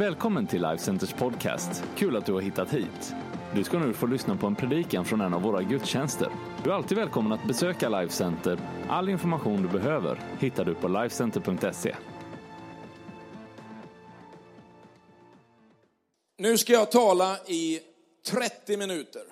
Välkommen 0.00 0.46
till 0.46 0.62
Life 0.62 0.84
Centers 0.84 1.12
podcast. 1.12 1.84
Kul 1.96 2.16
att 2.16 2.26
du 2.26 2.32
har 2.32 2.40
hittat 2.40 2.74
hit. 2.74 3.14
Du 3.54 3.64
ska 3.64 3.78
nu 3.78 3.92
få 3.92 4.06
lyssna 4.06 4.36
på 4.36 4.46
en 4.46 4.56
predikan 4.56 5.04
från 5.04 5.20
en 5.20 5.34
av 5.34 5.42
våra 5.42 5.62
gudstjänster. 5.62 6.28
Du 6.64 6.70
är 6.70 6.74
alltid 6.74 6.98
välkommen 6.98 7.32
att 7.32 7.46
besöka 7.46 7.88
Life 7.88 8.14
Center. 8.14 8.58
All 8.88 9.08
information 9.08 9.62
du 9.62 9.68
behöver 9.68 10.20
hittar 10.38 10.64
du 10.64 10.74
på 10.74 10.88
lifecenter.se. 10.88 11.96
Nu 16.36 16.58
ska 16.58 16.72
jag 16.72 16.90
tala 16.90 17.38
i 17.46 17.80
30 18.26 18.76
minuter. 18.76 19.22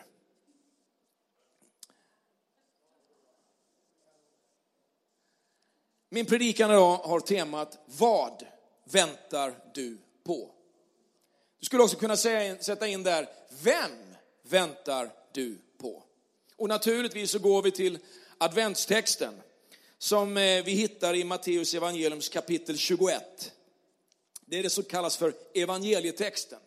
Min 6.10 6.26
predikan 6.26 6.70
idag 6.70 6.96
har 6.96 7.20
temat 7.20 7.78
Vad 7.98 8.42
väntar 8.84 9.52
du 9.74 9.98
på? 10.24 10.57
Du 11.60 11.66
skulle 11.66 11.82
också 11.82 11.96
kunna 11.96 12.16
säga, 12.16 12.58
sätta 12.58 12.86
in 12.86 13.02
där, 13.02 13.28
vem 13.62 13.90
väntar 14.42 15.10
du 15.32 15.58
på? 15.78 16.02
Och 16.56 16.68
naturligtvis 16.68 17.30
så 17.30 17.38
går 17.38 17.62
vi 17.62 17.70
till 17.70 17.98
adventstexten 18.38 19.34
som 19.98 20.36
eh, 20.36 20.64
vi 20.64 20.72
hittar 20.72 21.14
i 21.14 21.24
Matteus 21.24 21.74
evangeliums 21.74 22.28
kapitel 22.28 22.78
21. 22.78 23.52
Det 24.46 24.58
är 24.58 24.62
det 24.62 24.70
som 24.70 24.84
kallas 24.84 25.16
för 25.16 25.34
evangelietexten. 25.54 26.58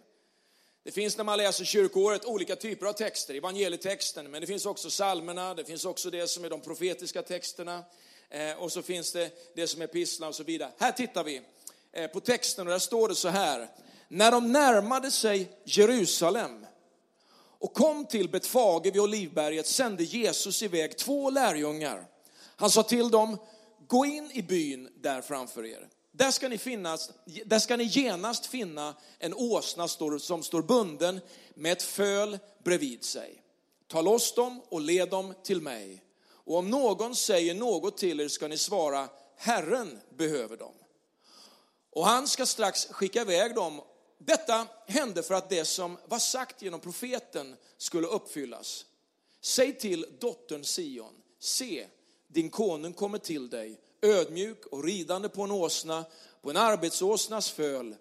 Det 0.83 0.91
finns 0.91 1.17
när 1.17 1.23
man 1.23 1.37
läser 1.37 1.65
kyrkoåret 1.65 2.25
olika 2.25 2.55
typer 2.55 2.85
av 2.85 2.93
texter, 2.93 3.35
evangelietexten, 3.35 4.31
men 4.31 4.41
det 4.41 4.47
finns 4.47 4.65
också 4.65 4.89
psalmerna, 4.89 5.53
det 5.53 5.65
finns 5.65 5.85
också 5.85 6.09
det 6.09 6.27
som 6.27 6.45
är 6.45 6.49
de 6.49 6.61
profetiska 6.61 7.21
texterna, 7.21 7.83
eh, 8.29 8.53
och 8.53 8.71
så 8.71 8.81
finns 8.81 9.11
det 9.11 9.53
det 9.55 9.67
som 9.67 9.81
är 9.81 9.87
pisslan 9.87 10.29
och 10.29 10.35
så 10.35 10.43
vidare. 10.43 10.71
Här 10.77 10.91
tittar 10.91 11.23
vi 11.23 11.41
eh, 11.91 12.07
på 12.07 12.19
texten 12.19 12.67
och 12.67 12.71
där 12.71 12.79
står 12.79 13.09
det 13.09 13.15
så 13.15 13.27
här, 13.27 13.69
när 14.13 14.31
de 14.31 14.51
närmade 14.51 15.11
sig 15.11 15.51
Jerusalem 15.63 16.65
och 17.59 17.73
kom 17.73 18.05
till 18.05 18.29
Betfage 18.29 18.85
vid 18.85 18.99
Olivberget 18.99 19.67
sände 19.67 20.03
Jesus 20.03 20.63
iväg 20.63 20.97
två 20.97 21.29
lärjungar. 21.29 22.05
Han 22.55 22.71
sa 22.71 22.83
till 22.83 23.09
dem, 23.09 23.37
gå 23.87 24.05
in 24.05 24.31
i 24.33 24.41
byn 24.41 24.89
där 25.01 25.21
framför 25.21 25.65
er. 25.65 25.87
Där 26.11 26.31
ska 26.31 26.49
ni, 26.49 26.57
finnas, 26.57 27.11
där 27.45 27.59
ska 27.59 27.77
ni 27.77 27.83
genast 27.83 28.45
finna 28.45 28.95
en 29.19 29.33
åsna 29.33 29.87
som 30.19 30.43
står 30.43 30.61
bunden 30.61 31.19
med 31.55 31.71
ett 31.71 31.83
föl 31.83 32.39
bredvid 32.63 33.03
sig. 33.03 33.43
Ta 33.87 34.01
loss 34.01 34.35
dem 34.35 34.61
och 34.69 34.81
led 34.81 35.09
dem 35.09 35.33
till 35.43 35.61
mig. 35.61 36.03
Och 36.29 36.57
om 36.57 36.69
någon 36.69 37.15
säger 37.15 37.55
något 37.55 37.97
till 37.97 38.19
er 38.19 38.27
ska 38.27 38.47
ni 38.47 38.57
svara, 38.57 39.09
Herren 39.37 39.99
behöver 40.17 40.57
dem. 40.57 40.73
Och 41.91 42.05
han 42.05 42.27
ska 42.27 42.45
strax 42.45 42.85
skicka 42.85 43.21
iväg 43.21 43.55
dem. 43.55 43.81
Detta 44.25 44.67
hände 44.87 45.23
för 45.23 45.33
att 45.33 45.49
det 45.49 45.65
som 45.65 45.97
var 46.07 46.19
sagt 46.19 46.61
genom 46.61 46.79
profeten 46.79 47.55
skulle 47.77 48.07
uppfyllas. 48.07 48.85
Säg 49.41 49.77
till 49.77 50.05
dottern 50.19 50.63
Sion, 50.63 51.13
se, 51.39 51.87
din 52.27 52.49
konung 52.49 52.93
kommer 52.93 53.17
till 53.17 53.49
dig, 53.49 53.79
ödmjuk 54.01 54.65
och 54.65 54.83
ridande 54.83 55.29
på 55.29 55.41
en 55.41 55.51
åsna, 55.51 56.05
på 56.41 56.49
en 56.49 56.57
arbetsåsnas 56.57 57.51
föl. 57.51 57.95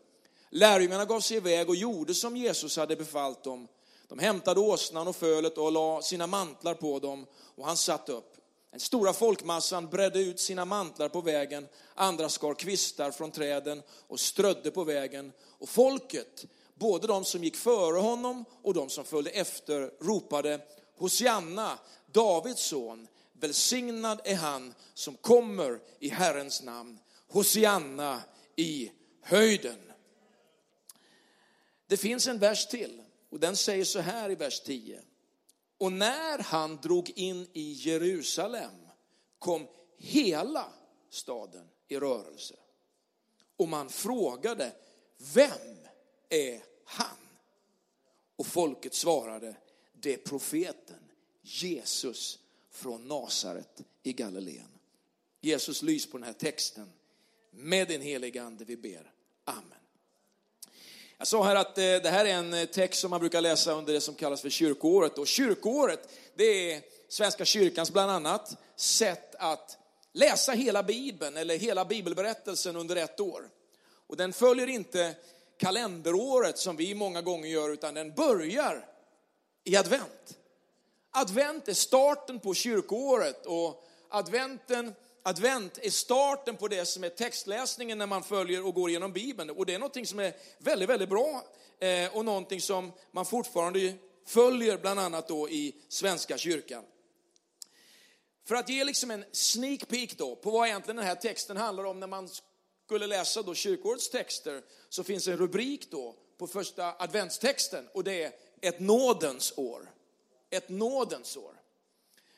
Lärjungarna 0.50 1.04
gav 1.04 1.20
sig 1.20 1.36
iväg 1.36 1.68
och 1.68 1.76
gjorde 1.76 2.14
som 2.14 2.36
Jesus 2.36 2.76
hade 2.76 2.96
befallt 2.96 3.44
dem. 3.44 3.68
De 4.08 4.18
hämtade 4.18 4.60
åsnan 4.60 5.08
och 5.08 5.16
fölet 5.16 5.58
och 5.58 5.72
la 5.72 6.02
sina 6.02 6.26
mantlar 6.26 6.74
på 6.74 6.98
dem 6.98 7.26
och 7.56 7.66
han 7.66 7.76
satt 7.76 8.08
upp. 8.08 8.36
Den 8.70 8.80
stora 8.80 9.12
folkmassan 9.12 9.88
bredde 9.88 10.20
ut 10.20 10.40
sina 10.40 10.64
mantlar 10.64 11.08
på 11.08 11.20
vägen, 11.20 11.68
andra 11.94 12.28
skar 12.28 12.54
kvistar 12.54 13.10
från 13.10 13.30
träden 13.30 13.82
och 14.06 14.20
strödde 14.20 14.70
på 14.70 14.84
vägen. 14.84 15.32
Och 15.58 15.68
folket, 15.68 16.46
både 16.74 17.06
de 17.06 17.24
som 17.24 17.44
gick 17.44 17.56
före 17.56 17.98
honom 17.98 18.44
och 18.62 18.74
de 18.74 18.90
som 18.90 19.04
följde 19.04 19.30
efter, 19.30 19.92
ropade 20.00 20.60
Hosianna, 20.96 21.78
Davids 22.06 22.62
son, 22.62 23.08
välsignad 23.32 24.20
är 24.24 24.34
han 24.34 24.74
som 24.94 25.16
kommer 25.16 25.80
i 25.98 26.08
Herrens 26.08 26.62
namn. 26.62 26.98
Hosianna 27.28 28.22
i 28.56 28.90
höjden. 29.22 29.92
Det 31.86 31.96
finns 31.96 32.26
en 32.26 32.38
vers 32.38 32.66
till 32.66 33.02
och 33.30 33.40
den 33.40 33.56
säger 33.56 33.84
så 33.84 34.00
här 34.00 34.30
i 34.30 34.34
vers 34.34 34.60
10. 34.60 35.00
Och 35.80 35.92
när 35.92 36.38
han 36.38 36.76
drog 36.76 37.10
in 37.10 37.46
i 37.52 37.72
Jerusalem 37.72 38.88
kom 39.38 39.66
hela 39.96 40.72
staden 41.10 41.68
i 41.88 41.96
rörelse. 41.96 42.54
Och 43.56 43.68
man 43.68 43.88
frågade, 43.88 44.72
vem 45.34 45.86
är 46.28 46.62
han? 46.84 47.16
Och 48.36 48.46
folket 48.46 48.94
svarade, 48.94 49.56
det 49.92 50.14
är 50.14 50.18
profeten 50.18 51.10
Jesus 51.42 52.38
från 52.70 53.08
Nasaret 53.08 53.82
i 54.02 54.12
Galileen. 54.12 54.78
Jesus 55.40 55.82
lys 55.82 56.10
på 56.10 56.18
den 56.18 56.26
här 56.26 56.32
texten. 56.32 56.92
Med 57.50 57.88
din 57.88 58.02
heliga 58.02 58.42
ande 58.42 58.64
vi 58.64 58.76
ber. 58.76 59.12
Amen. 59.44 59.79
Jag 61.20 61.26
sa 61.26 61.42
här 61.44 61.56
att 61.56 61.78
eh, 61.78 61.82
det 61.82 62.10
här 62.10 62.24
är 62.24 62.34
en 62.34 62.54
eh, 62.54 62.64
text 62.64 63.00
som 63.00 63.10
man 63.10 63.20
brukar 63.20 63.40
läsa 63.40 63.72
under 63.72 63.92
det 63.92 64.00
som 64.00 64.14
kallas 64.14 64.40
för 64.40 64.50
kyrkoåret. 64.50 65.18
Och 65.18 65.26
kyrkoåret, 65.26 66.08
det 66.34 66.72
är 66.72 66.82
Svenska 67.08 67.44
kyrkans 67.44 67.90
bland 67.90 68.10
annat 68.10 68.56
sätt 68.76 69.34
att 69.38 69.78
läsa 70.12 70.52
hela 70.52 70.82
Bibeln 70.82 71.36
eller 71.36 71.58
hela 71.58 71.84
bibelberättelsen 71.84 72.76
under 72.76 72.96
ett 72.96 73.20
år. 73.20 73.48
Och 74.06 74.16
den 74.16 74.32
följer 74.32 74.66
inte 74.66 75.14
kalenderåret 75.58 76.58
som 76.58 76.76
vi 76.76 76.94
många 76.94 77.22
gånger 77.22 77.48
gör, 77.48 77.70
utan 77.70 77.94
den 77.94 78.14
börjar 78.14 78.86
i 79.64 79.76
advent. 79.76 80.38
Advent 81.10 81.68
är 81.68 81.74
starten 81.74 82.40
på 82.40 82.54
kyrkoåret 82.54 83.46
och 83.46 83.84
adventen, 84.08 84.94
advent 85.22 85.78
är 85.82 85.90
starten 85.90 86.56
på 86.56 86.68
det 86.68 86.86
som 86.86 87.04
är 87.04 87.08
textläsningen 87.08 87.98
när 87.98 88.06
man 88.06 88.22
följer 88.22 88.66
och 88.66 88.74
går 88.74 88.90
igenom 88.90 89.12
Bibeln. 89.12 89.50
Och 89.50 89.66
det 89.66 89.74
är 89.74 89.78
någonting 89.78 90.06
som 90.06 90.18
är 90.18 90.36
väldigt, 90.58 90.88
väldigt 90.88 91.08
bra 91.08 91.44
eh, 91.78 92.16
och 92.16 92.24
någonting 92.24 92.60
som 92.60 92.92
man 93.10 93.26
fortfarande 93.26 93.94
följer 94.26 94.78
bland 94.78 95.00
annat 95.00 95.28
då 95.28 95.48
i 95.48 95.74
Svenska 95.88 96.38
kyrkan. 96.38 96.84
För 98.44 98.54
att 98.54 98.68
ge 98.68 98.84
liksom 98.84 99.10
en 99.10 99.24
sneak 99.32 99.88
peek 99.88 100.18
då 100.18 100.36
på 100.36 100.50
vad 100.50 100.68
egentligen 100.68 100.96
den 100.96 101.06
här 101.06 101.14
texten 101.14 101.56
handlar 101.56 101.84
om 101.84 102.00
när 102.00 102.06
man 102.06 102.28
skulle 102.86 103.06
läsa 103.06 103.42
då 103.42 103.54
kyrkårets 103.54 104.10
texter 104.10 104.62
så 104.88 105.04
finns 105.04 105.28
en 105.28 105.36
rubrik 105.36 105.90
då 105.90 106.14
på 106.38 106.46
första 106.46 106.94
adventstexten 106.98 107.88
och 107.92 108.04
det 108.04 108.22
är 108.22 108.32
ett 108.60 108.80
nådens 108.80 109.52
år 109.56 109.88
ett 110.50 110.68
nådens 110.68 111.36
år. 111.36 111.54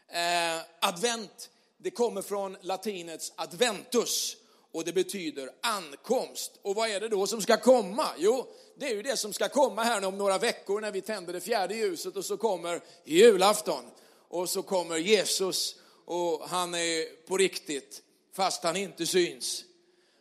Eh, 0.09 0.63
advent, 0.81 1.51
det 1.83 1.91
kommer 1.91 2.23
från 2.23 2.57
latinets 2.61 3.33
adventus 3.37 4.37
och 4.73 4.85
det 4.85 4.93
betyder 4.93 5.51
ankomst. 5.61 6.53
Och 6.63 6.75
vad 6.75 6.91
är 6.91 7.01
det 7.01 7.09
då 7.09 7.27
som 7.27 7.43
ska 7.43 7.57
komma? 7.57 8.09
Jo, 8.19 8.47
det 8.77 8.87
är 8.87 8.95
ju 8.95 9.03
det 9.03 9.17
som 9.17 9.33
ska 9.33 9.49
komma 9.49 9.83
här 9.83 10.05
om 10.05 10.19
några 10.19 10.39
veckor 10.39 10.81
när 10.81 10.93
vi 10.93 11.01
tänder 11.01 11.33
det 11.33 11.41
fjärde 11.41 11.75
ljuset 11.75 12.17
och 12.17 12.25
så 12.25 12.37
kommer 12.37 12.81
julafton. 13.05 13.85
Och 14.29 14.49
så 14.49 14.63
kommer 14.63 14.97
Jesus 14.97 15.77
och 16.05 16.49
han 16.49 16.75
är 16.75 17.27
på 17.27 17.37
riktigt, 17.37 18.03
fast 18.33 18.65
han 18.65 18.77
inte 18.77 19.07
syns. 19.07 19.65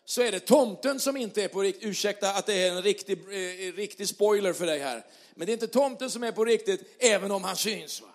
Så 0.05 0.21
är 0.21 0.31
det 0.31 0.39
tomten 0.39 0.99
som 0.99 1.17
inte 1.17 1.43
är 1.43 1.47
på 1.47 1.61
riktigt, 1.61 1.83
ursäkta 1.83 2.33
att 2.33 2.45
det 2.45 2.53
är 2.53 2.71
en 2.71 2.81
riktig, 2.81 3.17
eh, 3.17 3.73
riktig 3.73 4.07
spoiler 4.07 4.53
för 4.53 4.65
dig 4.65 4.79
här. 4.79 5.05
Men 5.35 5.45
det 5.45 5.51
är 5.51 5.53
inte 5.53 5.67
tomten 5.67 6.09
som 6.09 6.23
är 6.23 6.31
på 6.31 6.45
riktigt, 6.45 6.95
även 6.99 7.31
om 7.31 7.43
han 7.43 7.55
syns. 7.55 8.01
Va? 8.01 8.10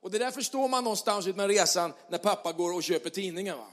Och 0.00 0.10
det 0.10 0.18
där 0.18 0.30
förstår 0.30 0.68
man 0.68 0.84
någonstans 0.84 1.26
utmed 1.26 1.46
resan 1.46 1.92
när 2.08 2.18
pappa 2.18 2.52
går 2.52 2.74
och 2.74 2.82
köper 2.82 3.10
tidningen. 3.10 3.58
Va? 3.58 3.66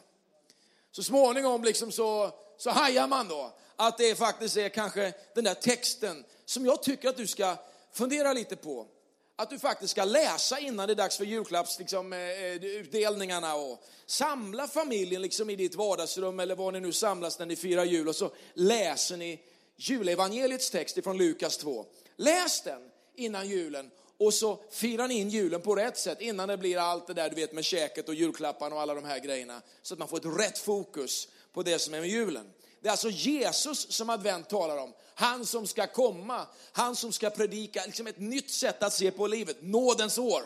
Så 0.92 1.04
småningom 1.04 1.64
liksom 1.64 1.92
så, 1.92 2.32
så 2.58 2.70
hajar 2.70 3.08
man 3.08 3.28
då 3.28 3.54
att 3.76 3.98
det 3.98 4.16
faktiskt 4.16 4.58
är 4.58 4.70
kanske 4.70 5.14
den 5.36 5.44
där 5.44 5.54
texten 5.54 6.26
som 6.46 6.66
jag 6.66 6.84
tycker 6.84 7.10
att 7.10 7.18
du 7.18 7.28
ska 7.28 7.56
fundera 7.94 8.34
lite 8.34 8.56
på. 8.56 8.88
Att 9.36 9.50
du 9.50 9.60
faktiskt 9.60 9.92
ska 9.92 10.06
läsa 10.06 10.60
innan 10.60 10.88
det 10.88 10.94
är 10.94 10.96
dags 10.96 11.18
för 11.18 11.26
julklappsutdelningarna 11.26 13.48
liksom, 13.48 13.54
eh, 13.54 13.54
eh, 13.54 13.72
och 13.72 13.84
samla 14.06 14.68
familjen 14.68 15.22
liksom 15.22 15.50
i 15.50 15.56
ditt 15.56 15.76
vardagsrum 15.76 16.40
eller 16.40 16.56
var 16.56 16.72
ni 16.72 16.80
nu 16.80 16.94
samlas 16.94 17.40
när 17.40 17.46
ni 17.46 17.56
firar 17.56 17.86
jul 17.86 18.08
och 18.08 18.16
så 18.16 18.32
läser 18.54 19.18
ni 19.18 19.40
julevangeliets 19.76 20.70
text 20.70 20.98
ifrån 20.98 21.18
Lukas 21.18 21.58
2. 21.58 21.86
Läs 22.16 22.62
den 22.62 22.82
innan 23.16 23.48
julen 23.48 23.92
och 24.20 24.34
så 24.34 24.64
firar 24.72 25.08
ni 25.08 25.14
in 25.14 25.30
julen 25.30 25.62
på 25.62 25.76
rätt 25.76 25.98
sätt 25.98 26.22
innan 26.22 26.48
det 26.48 26.58
blir 26.58 26.78
allt 26.78 27.08
det 27.08 27.14
där 27.14 27.30
du 27.30 27.36
vet 27.36 27.54
med 27.54 27.66
käket 27.66 28.10
och 28.10 28.16
julklapparna 28.16 28.76
och 28.76 28.82
alla 28.82 28.94
de 28.94 29.06
här 29.06 29.20
grejerna. 29.20 29.62
Så 29.82 29.94
att 29.94 30.00
man 30.00 30.08
får 30.08 30.18
ett 30.18 30.40
rätt 30.40 30.58
fokus 30.58 31.28
på 31.54 31.64
det 31.64 31.80
som 31.80 31.94
är 31.94 32.00
med 32.00 32.10
julen. 32.10 32.54
Det 32.82 32.88
är 32.88 32.92
alltså 32.92 33.10
Jesus 33.10 33.92
som 33.92 34.10
advent 34.10 34.50
talar 34.50 34.78
om. 34.78 34.94
Han 35.16 35.46
som 35.46 35.68
ska 35.68 35.88
komma, 35.88 36.48
han 36.72 36.96
som 36.96 37.12
ska 37.12 37.30
predika 37.30 37.86
liksom 37.86 38.08
ett 38.08 38.20
nytt 38.20 38.50
sätt 38.50 38.84
att 38.84 38.94
se 38.94 39.12
på 39.12 39.28
livet, 39.28 39.58
nådens 39.62 40.18
år. 40.18 40.44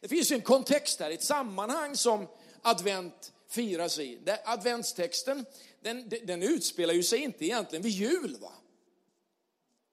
Det 0.00 0.08
finns 0.08 0.32
ju 0.32 0.34
en 0.34 0.42
kontext 0.42 1.00
här, 1.00 1.10
ett 1.10 1.24
sammanhang 1.24 1.96
som 1.96 2.26
advent 2.62 3.32
firas 3.48 3.98
i. 3.98 4.18
Adventstexten, 4.44 5.46
den, 5.80 6.08
den 6.08 6.42
utspelar 6.42 6.94
ju 6.94 7.02
sig 7.02 7.18
inte 7.18 7.44
egentligen 7.44 7.82
vid 7.82 7.92
jul. 7.92 8.36
Va? 8.40 8.52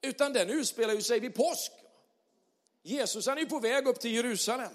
Utan 0.02 0.32
den 0.32 0.50
utspelar 0.50 0.94
ju 0.94 1.02
sig 1.02 1.20
vid 1.20 1.34
påsk. 1.34 1.72
Jesus 2.86 3.26
han 3.26 3.38
är 3.38 3.42
ju 3.42 3.48
på 3.48 3.58
väg 3.58 3.86
upp 3.86 4.00
till 4.00 4.14
Jerusalem. 4.14 4.72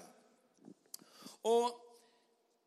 Och 1.42 1.70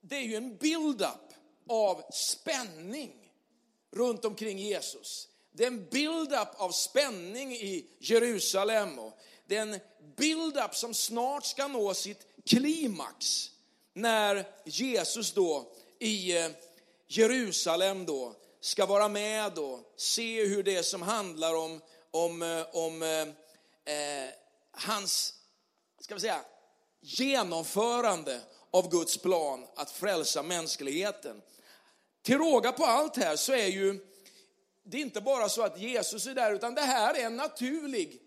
det 0.01 0.15
är 0.15 0.21
ju 0.21 0.35
en 0.35 0.57
build-up 0.57 1.33
av 1.69 2.03
spänning 2.11 3.31
runt 3.91 4.25
omkring 4.25 4.59
Jesus. 4.59 5.27
Det 5.51 5.63
är 5.63 5.67
en 5.67 5.89
build-up 5.89 6.47
av 6.57 6.71
spänning 6.71 7.53
i 7.53 7.85
Jerusalem. 7.99 8.99
Och 8.99 9.19
det 9.45 9.57
är 9.57 9.61
en 9.61 9.79
build-up 10.17 10.75
som 10.75 10.93
snart 10.93 11.45
ska 11.45 11.67
nå 11.67 11.93
sitt 11.93 12.27
klimax 12.45 13.51
när 13.93 14.47
Jesus 14.65 15.33
då 15.33 15.71
i 15.99 16.37
eh, 16.37 16.49
Jerusalem 17.07 18.05
då 18.05 18.35
ska 18.59 18.85
vara 18.85 19.07
med 19.07 19.59
och 19.59 19.93
se 19.97 20.45
hur 20.45 20.63
det 20.63 20.83
som 20.83 21.01
handlar 21.01 21.55
om, 21.55 21.81
om, 22.11 22.41
eh, 22.41 22.65
om 22.73 23.03
eh, 23.03 23.21
eh 23.95 24.29
hans, 24.77 25.33
ska 25.99 26.13
vi 26.13 26.21
säga, 26.21 26.41
genomförande 27.01 28.41
av 28.71 28.89
Guds 28.89 29.17
plan 29.17 29.67
att 29.75 29.91
frälsa 29.91 30.43
mänskligheten. 30.43 31.41
Till 32.21 32.37
råga 32.37 32.71
på 32.71 32.85
allt 32.85 33.17
här 33.17 33.35
så 33.35 33.53
är 33.53 33.67
ju 33.67 34.15
det 34.87 34.97
är 34.97 35.01
inte 35.01 35.21
bara 35.21 35.49
så 35.49 35.61
att 35.61 35.79
Jesus 35.79 36.27
är 36.27 36.35
där, 36.35 36.53
utan 36.53 36.75
det 36.75 36.81
här 36.81 37.13
är 37.13 37.25
en 37.25 37.35
naturlig 37.35 38.21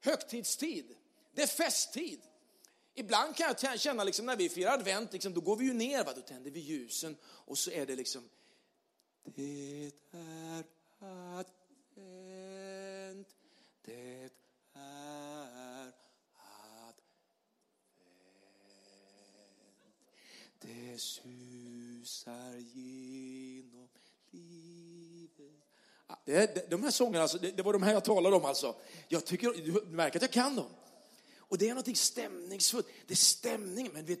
högtidstid. 0.00 0.96
Det 1.34 1.42
är 1.42 1.46
festtid. 1.46 2.20
Ibland 2.94 3.36
kan 3.36 3.54
jag 3.62 3.80
känna 3.80 4.04
liksom 4.04 4.26
när 4.26 4.36
vi 4.36 4.48
firar 4.48 4.72
advent, 4.72 5.12
liksom, 5.12 5.34
då 5.34 5.40
går 5.40 5.56
vi 5.56 5.64
ju 5.64 5.72
ner, 5.72 6.04
va? 6.04 6.12
då 6.16 6.20
tänder 6.20 6.50
vi 6.50 6.60
ljusen 6.60 7.16
och 7.24 7.58
så 7.58 7.70
är 7.70 7.86
det 7.86 7.96
liksom 7.96 8.28
Det 9.24 9.92
är 10.10 10.64
advent, 10.98 11.46
det 13.84 14.24
är 14.24 14.30
advent. 14.72 15.94
Det 20.66 21.00
susar 21.00 22.56
genom 22.74 23.88
livet. 24.30 25.62
Ah, 26.06 26.16
det, 26.24 26.70
de 26.70 26.82
här 26.82 26.90
sångerna, 26.90 27.22
alltså, 27.22 27.38
det, 27.38 27.50
det 27.50 27.62
var 27.62 27.72
de 27.72 27.82
här 27.82 27.92
jag 27.92 28.04
talade 28.04 28.36
om 28.36 28.44
alltså. 28.44 28.74
Jag 29.08 29.24
tycker, 29.24 29.52
du 29.52 29.86
märker 29.86 30.18
att 30.18 30.22
jag 30.22 30.32
kan 30.32 30.56
dem. 30.56 30.70
Och 31.38 31.58
det 31.58 31.64
är 31.64 31.68
någonting 31.68 31.96
stämningsfullt. 31.96 32.86
Det 33.06 33.14
är 33.14 33.16
stämning. 33.16 33.90
Men 33.92 34.04
vet, 34.04 34.20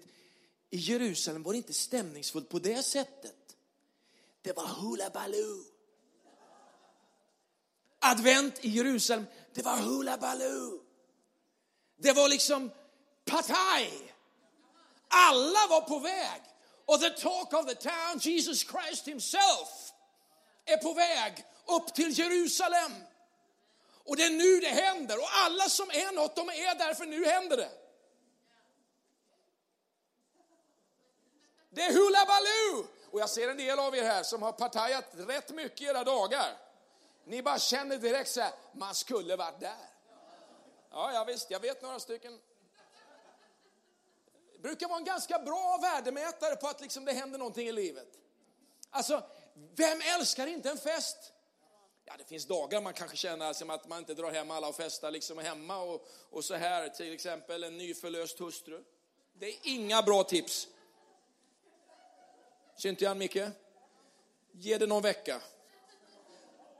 i 0.70 0.76
Jerusalem 0.76 1.42
var 1.42 1.52
det 1.52 1.56
inte 1.56 1.72
stämningsfullt 1.72 2.48
på 2.48 2.58
det 2.58 2.82
sättet. 2.82 3.56
Det 4.42 4.52
var 4.52 4.66
hula 4.66 5.10
baloo. 5.10 5.64
Advent 7.98 8.64
i 8.64 8.68
Jerusalem, 8.68 9.26
det 9.54 9.62
var 9.62 9.76
hula 9.78 10.18
baloo. 10.18 10.80
Det 11.96 12.12
var 12.12 12.28
liksom 12.28 12.70
partaj. 13.24 14.15
Alla 15.16 15.66
var 15.68 15.80
på 15.80 15.98
väg. 15.98 16.42
Och 16.86 17.00
the 17.00 17.10
talk 17.10 17.52
of 17.52 17.66
the 17.66 17.74
town, 17.74 18.18
Jesus 18.18 18.60
Christ 18.60 19.08
himself, 19.08 19.92
är 20.64 20.76
på 20.76 20.92
väg 20.92 21.44
upp 21.66 21.94
till 21.94 22.18
Jerusalem. 22.18 22.92
Och 24.04 24.16
det 24.16 24.24
är 24.24 24.30
nu 24.30 24.60
det 24.60 24.68
händer. 24.68 25.18
Och 25.18 25.28
alla 25.32 25.68
som 25.68 25.90
är 25.90 26.12
något, 26.12 26.36
de 26.36 26.48
är 26.48 26.74
där 26.74 26.94
för 26.94 27.06
nu 27.06 27.24
händer 27.24 27.56
det. 27.56 27.70
Det 31.70 31.82
är 31.82 31.92
hula 31.92 32.26
baloo. 32.26 32.86
Och 33.12 33.20
jag 33.20 33.30
ser 33.30 33.48
en 33.48 33.56
del 33.56 33.78
av 33.78 33.96
er 33.96 34.02
här 34.02 34.22
som 34.22 34.42
har 34.42 34.52
partajat 34.52 35.04
rätt 35.12 35.50
mycket 35.50 35.80
i 35.80 35.84
era 35.84 36.04
dagar. 36.04 36.56
Ni 37.24 37.42
bara 37.42 37.58
känner 37.58 37.98
direkt 37.98 38.30
så 38.30 38.40
här, 38.40 38.52
man 38.72 38.94
skulle 38.94 39.36
varit 39.36 39.60
där. 39.60 39.90
Ja, 40.90 41.12
ja 41.12 41.24
visst, 41.24 41.50
jag 41.50 41.60
vet 41.60 41.82
några 41.82 42.00
stycken. 42.00 42.40
Det 44.66 44.70
brukar 44.70 44.88
vara 44.88 44.98
en 44.98 45.04
ganska 45.04 45.38
bra 45.38 45.78
värdemätare 45.82 46.56
på 46.56 46.68
att 46.68 46.80
liksom 46.80 47.04
det 47.04 47.12
händer 47.12 47.38
någonting 47.38 47.68
i 47.68 47.72
livet. 47.72 48.08
Alltså, 48.90 49.22
vem 49.76 50.00
älskar 50.18 50.46
inte 50.46 50.70
en 50.70 50.78
fest? 50.78 51.32
Ja, 52.04 52.14
det 52.18 52.24
finns 52.24 52.46
dagar 52.46 52.80
man 52.80 52.92
kanske 52.92 53.16
känner 53.16 53.52
som 53.52 53.70
att 53.70 53.88
man 53.88 53.98
inte 53.98 54.14
drar 54.14 54.32
hem 54.32 54.50
alla 54.50 54.68
och 54.68 54.74
festar 54.74 55.10
liksom 55.10 55.38
hemma 55.38 55.78
och, 55.78 56.08
och 56.30 56.44
så 56.44 56.54
här, 56.54 56.88
till 56.88 57.12
exempel 57.12 57.64
en 57.64 57.78
nyförlöst 57.78 58.38
hustru. 58.38 58.84
Det 59.38 59.46
är 59.46 59.56
inga 59.62 60.02
bra 60.02 60.24
tips. 60.24 60.68
Syns 62.76 63.16
Micke? 63.16 63.42
Ge 64.52 64.78
det 64.78 64.86
någon 64.86 65.02
vecka. 65.02 65.40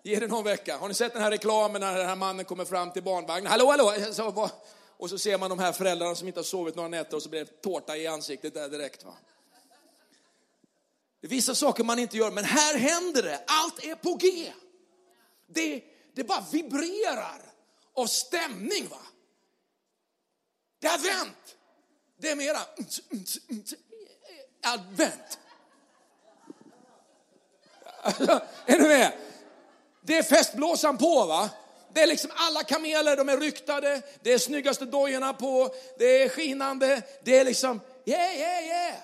Ge 0.03 0.21
det 0.21 0.27
någon 0.27 0.45
vecka. 0.45 0.77
Har 0.77 0.89
ni 0.89 0.95
sett 0.95 1.13
den 1.13 1.23
här 1.23 1.31
reklamen 1.31 1.81
när 1.81 1.99
den 1.99 2.07
här 2.07 2.17
mannen 2.17 2.45
kommer 2.45 2.65
fram 2.65 2.91
till 2.91 3.03
barnvagnen? 3.03 3.51
Hallå, 3.51 3.71
hallå! 3.71 4.51
Och 4.99 5.11
så 5.11 5.19
ser 5.19 5.39
man 5.39 5.51
de 5.51 5.59
här 5.59 5.73
föräldrarna 5.73 6.15
som 6.15 6.29
inte 6.29 6.41
har 6.41 6.45
sovit 6.45 6.75
några 6.75 6.89
nätter 6.89 7.17
och 7.17 7.23
så 7.23 7.29
blir 7.29 7.45
det 7.45 7.63
tårta 7.63 7.97
i 7.97 8.07
ansiktet 8.07 8.55
där 8.55 8.69
direkt. 8.69 9.05
Va? 9.05 9.15
Det 11.21 11.27
är 11.27 11.31
vissa 11.31 11.55
saker 11.55 11.85
man 11.85 11.99
inte 11.99 12.17
gör, 12.17 12.31
men 12.31 12.45
här 12.45 12.79
händer 12.79 13.23
det. 13.23 13.45
Allt 13.47 13.85
är 13.85 13.95
på 13.95 14.15
G. 14.15 14.53
Det, 15.47 15.85
det 16.15 16.25
bara 16.25 16.45
vibrerar 16.53 17.53
av 17.95 18.07
stämning. 18.07 18.89
va? 18.89 19.01
Det 20.79 20.87
är 20.87 20.95
advent. 20.95 21.57
Det 22.17 22.31
är 22.31 22.37
mera 22.37 22.59
advent. 24.63 25.39
är 28.67 28.79
ni 28.79 28.89
med? 28.89 29.13
Det 30.01 30.19
är 30.19 30.23
festblåsan 30.23 30.99
på 30.99 31.27
va? 31.27 31.51
Det 31.97 32.03
är 32.03 32.07
liksom 32.07 32.31
alla 32.35 32.65
kameler, 32.65 33.17
de 33.17 33.29
är 33.29 33.37
ryktade, 33.37 34.03
det 34.23 34.33
är 34.33 34.39
snyggaste 34.39 34.85
dojorna 34.85 35.33
på, 35.33 35.75
det 35.99 36.23
är 36.23 36.29
skinande, 36.29 37.03
det 37.25 37.39
är 37.39 37.45
liksom 37.45 37.81
yeah, 38.05 38.37
yeah, 38.39 38.65
yeah. 38.65 38.95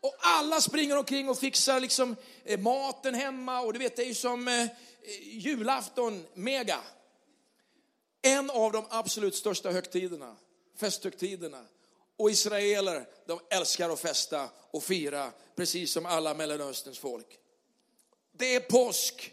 Och 0.00 0.14
alla 0.20 0.60
springer 0.60 0.98
omkring 0.98 1.28
och 1.28 1.38
fixar 1.38 1.80
liksom 1.80 2.16
eh, 2.44 2.60
maten 2.60 3.14
hemma 3.14 3.60
och 3.60 3.72
du 3.72 3.78
vet 3.78 3.96
det 3.96 4.02
är 4.02 4.06
ju 4.06 4.14
som 4.14 4.48
eh, 4.48 4.60
eh, 4.62 4.68
julafton, 5.22 6.26
mega. 6.34 6.80
En 8.22 8.50
av 8.50 8.72
de 8.72 8.86
absolut 8.90 9.34
största 9.34 9.70
högtiderna, 9.70 10.36
festhögtiderna. 10.76 11.64
Och 12.16 12.30
israeler, 12.30 13.06
de 13.26 13.40
älskar 13.50 13.90
att 13.90 14.00
festa 14.00 14.48
och 14.70 14.82
fira, 14.82 15.32
precis 15.56 15.92
som 15.92 16.06
alla 16.06 16.34
Mellanösterns 16.34 16.98
folk. 16.98 17.38
Det 18.32 18.54
är 18.54 18.60
påsk. 18.60 19.32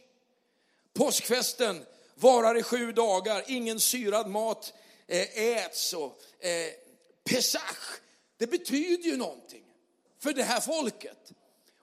Påskfesten 0.93 1.85
varar 2.19 2.57
i 2.57 2.63
sju 2.63 2.91
dagar, 2.91 3.43
ingen 3.47 3.79
syrad 3.79 4.27
mat 4.29 4.73
eh, 5.07 5.37
äts. 5.37 5.93
Och, 5.93 6.21
eh, 6.39 6.71
Pesach, 7.23 7.99
det 8.37 8.47
betyder 8.47 9.09
ju 9.09 9.17
någonting 9.17 9.63
för 10.19 10.33
det 10.33 10.43
här 10.43 10.59
folket. 10.59 11.33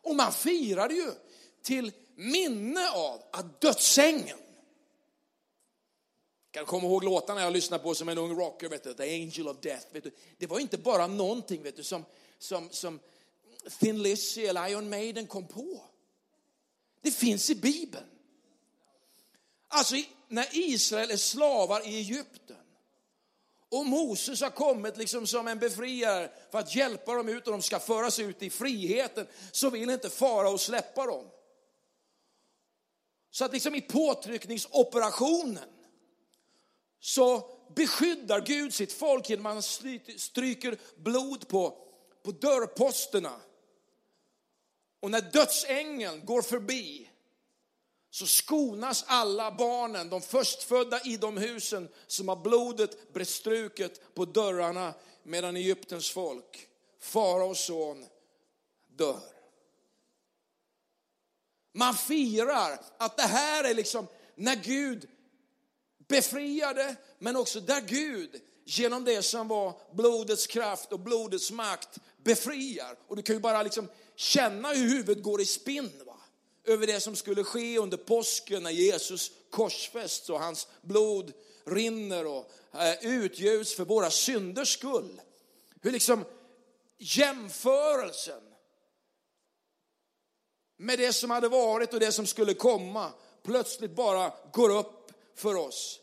Och 0.02 0.14
man 0.14 0.32
firar 0.32 0.90
ju 0.90 1.10
till 1.62 1.92
minne 2.16 2.90
av 2.90 3.22
att 3.30 3.60
dödsängeln, 3.60 4.38
kan 6.50 6.66
komma 6.66 6.86
ihåg 6.86 7.04
låtarna 7.04 7.40
jag 7.40 7.52
lyssnade 7.52 7.82
på 7.82 7.94
som 7.94 8.08
en 8.08 8.18
ung 8.18 8.36
rocker, 8.36 8.68
vet 8.68 8.84
du, 8.84 8.94
The 8.94 9.14
Angel 9.14 9.48
of 9.48 9.56
Death. 9.60 9.86
Vet 9.92 10.04
du. 10.04 10.10
Det 10.38 10.46
var 10.46 10.58
inte 10.58 10.78
bara 10.78 11.06
någonting 11.06 11.62
vet 11.62 11.76
du, 11.76 11.82
som, 11.82 12.04
som, 12.38 12.70
som 12.70 13.00
Thin 13.80 14.02
Lizzy 14.02 14.46
eller 14.46 14.68
Iron 14.68 14.88
Maiden 14.88 15.26
kom 15.26 15.46
på. 15.46 15.82
Det 17.00 17.10
finns 17.10 17.50
i 17.50 17.54
Bibeln. 17.54 18.06
Alltså 19.68 19.96
när 20.28 20.48
Israel 20.52 21.10
är 21.10 21.16
slavar 21.16 21.88
i 21.88 21.96
Egypten 21.96 22.56
och 23.68 23.86
Moses 23.86 24.40
har 24.40 24.50
kommit 24.50 24.96
liksom 24.96 25.26
som 25.26 25.48
en 25.48 25.58
befriare 25.58 26.30
för 26.50 26.58
att 26.58 26.74
hjälpa 26.74 27.14
dem 27.14 27.28
ut 27.28 27.46
och 27.46 27.52
de 27.52 27.62
ska 27.62 27.78
föras 27.78 28.18
ut 28.18 28.42
i 28.42 28.50
friheten 28.50 29.26
så 29.52 29.70
vill 29.70 29.90
inte 29.90 30.10
farao 30.10 30.58
släppa 30.58 31.06
dem. 31.06 31.30
Så 33.30 33.44
att 33.44 33.52
liksom 33.52 33.74
i 33.74 33.80
påtryckningsoperationen 33.80 35.70
så 37.00 37.50
beskyddar 37.74 38.40
Gud 38.40 38.74
sitt 38.74 38.92
folk 38.92 39.30
genom 39.30 39.46
att 39.46 39.52
han 39.52 39.62
stryker 40.18 40.78
blod 40.96 41.48
på, 41.48 41.78
på 42.22 42.32
dörrposterna. 42.32 43.40
Och 45.00 45.10
när 45.10 45.20
dödsängeln 45.20 46.24
går 46.24 46.42
förbi 46.42 47.10
så 48.14 48.26
skonas 48.26 49.04
alla 49.06 49.50
barnen, 49.50 50.08
de 50.08 50.20
förstfödda 50.22 51.00
i 51.04 51.16
de 51.16 51.36
husen 51.36 51.88
som 52.06 52.28
har 52.28 52.36
blodet 52.36 53.12
bestruket 53.12 54.14
på 54.14 54.24
dörrarna 54.24 54.94
medan 55.22 55.56
Egyptens 55.56 56.10
folk, 56.10 56.68
faraos 57.00 57.64
son, 57.64 58.06
dör. 58.86 59.20
Man 61.72 61.94
firar 61.94 62.80
att 62.98 63.16
det 63.16 63.22
här 63.22 63.64
är 63.64 63.74
liksom 63.74 64.06
när 64.34 64.56
Gud 64.56 65.08
befriade, 66.08 66.96
men 67.18 67.36
också 67.36 67.60
där 67.60 67.80
Gud 67.80 68.40
genom 68.64 69.04
det 69.04 69.22
som 69.22 69.48
var 69.48 69.80
blodets 69.92 70.46
kraft 70.46 70.92
och 70.92 71.00
blodets 71.00 71.50
makt 71.50 71.98
befriar. 72.24 72.98
Och 73.08 73.16
du 73.16 73.22
kan 73.22 73.36
ju 73.36 73.40
bara 73.40 73.62
liksom 73.62 73.88
känna 74.16 74.68
hur 74.68 74.88
huvudet 74.88 75.24
går 75.24 75.40
i 75.40 75.46
spinn. 75.46 75.92
Va? 76.06 76.13
Över 76.64 76.86
det 76.86 77.00
som 77.00 77.16
skulle 77.16 77.44
ske 77.44 77.78
under 77.78 77.96
påsken 77.96 78.62
när 78.62 78.70
Jesus 78.70 79.30
korsfästs 79.50 80.30
och 80.30 80.40
hans 80.40 80.68
blod 80.82 81.32
rinner 81.64 82.26
och 82.26 82.50
eh, 82.74 83.06
utgjuts 83.06 83.74
för 83.74 83.84
våra 83.84 84.10
synders 84.10 84.72
skull. 84.72 85.20
Hur 85.80 85.90
liksom 85.90 86.24
jämförelsen 86.98 88.42
med 90.76 90.98
det 90.98 91.12
som 91.12 91.30
hade 91.30 91.48
varit 91.48 91.94
och 91.94 92.00
det 92.00 92.12
som 92.12 92.26
skulle 92.26 92.54
komma 92.54 93.12
plötsligt 93.42 93.96
bara 93.96 94.32
går 94.52 94.70
upp 94.70 95.12
för 95.34 95.54
oss. 95.54 96.00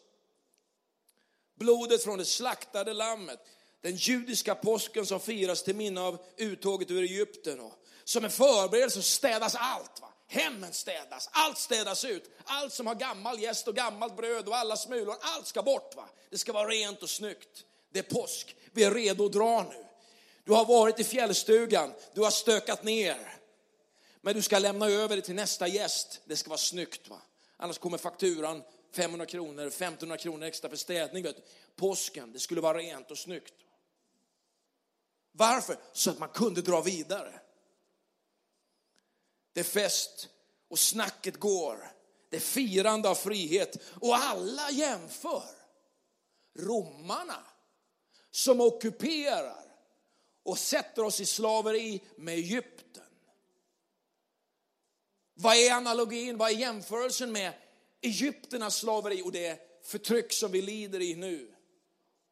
Blodet 1.55 2.03
från 2.03 2.17
det 2.17 2.25
slaktade 2.25 2.93
lammet, 2.93 3.39
den 3.81 3.95
judiska 3.95 4.55
påsken 4.55 5.05
som 5.05 5.19
firas 5.19 5.63
till 5.63 5.75
minne 5.75 6.01
av 6.01 6.17
uttåget 6.37 6.91
ur 6.91 7.03
Egypten. 7.03 7.59
Och 7.59 7.73
som 8.03 8.25
en 8.25 8.31
förberedelse 8.31 9.01
städas 9.01 9.55
allt. 9.55 10.01
Va? 10.01 10.13
Hemmen 10.33 10.73
städas, 10.73 11.29
allt 11.31 11.57
städas 11.57 12.05
ut. 12.05 12.31
Allt 12.45 12.73
som 12.73 12.87
har 12.87 12.95
gammal 12.95 13.39
gäst 13.39 13.67
och 13.67 13.75
gammalt 13.75 14.17
bröd 14.17 14.47
och 14.47 14.55
alla 14.55 14.77
smulor, 14.77 15.15
allt 15.21 15.47
ska 15.47 15.61
bort. 15.61 15.95
Va? 15.95 16.09
Det 16.29 16.37
ska 16.37 16.53
vara 16.53 16.67
rent 16.67 17.03
och 17.03 17.09
snyggt. 17.09 17.65
Det 17.89 17.99
är 17.99 18.03
påsk, 18.03 18.55
vi 18.71 18.83
är 18.83 18.91
redo 18.91 19.25
att 19.25 19.31
dra 19.31 19.63
nu. 19.63 19.85
Du 20.43 20.53
har 20.53 20.65
varit 20.65 20.99
i 20.99 21.03
fjällstugan, 21.03 21.93
du 22.13 22.21
har 22.21 22.31
stökat 22.31 22.83
ner. 22.83 23.37
Men 24.21 24.35
du 24.35 24.41
ska 24.41 24.59
lämna 24.59 24.85
över 24.85 25.15
det 25.15 25.21
till 25.21 25.35
nästa 25.35 25.67
gäst. 25.67 26.21
Det 26.25 26.35
ska 26.35 26.49
vara 26.49 26.57
snyggt. 26.57 27.09
Va? 27.09 27.21
Annars 27.57 27.77
kommer 27.77 27.97
fakturan 27.97 28.63
500 28.95 29.25
kronor, 29.25 29.67
1500 29.67 30.17
kronor 30.17 30.47
extra 30.47 30.69
för 30.69 30.77
städning. 30.77 31.23
Vet 31.23 31.35
du. 31.35 31.43
Påsken, 31.75 32.31
det 32.31 32.39
skulle 32.39 32.61
vara 32.61 32.77
rent 32.77 33.11
och 33.11 33.17
snyggt. 33.17 33.53
Varför? 35.31 35.77
Så 35.93 36.09
att 36.09 36.19
man 36.19 36.29
kunde 36.29 36.61
dra 36.61 36.81
vidare. 36.81 37.33
Det 39.53 39.59
är 39.59 39.63
fest 39.63 40.29
och 40.69 40.79
snacket 40.79 41.39
går. 41.39 41.91
Det 42.29 42.35
är 42.35 42.41
firande 42.41 43.09
av 43.09 43.15
frihet 43.15 43.77
och 43.99 44.15
alla 44.15 44.71
jämför 44.71 45.43
romarna 46.59 47.43
som 48.31 48.61
ockuperar 48.61 49.63
och 50.43 50.57
sätter 50.57 51.03
oss 51.03 51.19
i 51.19 51.25
slaveri 51.25 52.01
med 52.15 52.33
Egypten. 52.33 53.03
Vad 55.33 55.55
är 55.55 55.71
analogin, 55.71 56.37
vad 56.37 56.51
är 56.51 56.55
jämförelsen 56.55 57.31
med 57.31 57.53
Egypternas 58.01 58.75
slaveri 58.75 59.21
och 59.21 59.31
det 59.31 59.59
förtryck 59.83 60.33
som 60.33 60.51
vi 60.51 60.61
lider 60.61 61.01
i 61.01 61.15
nu? 61.15 61.55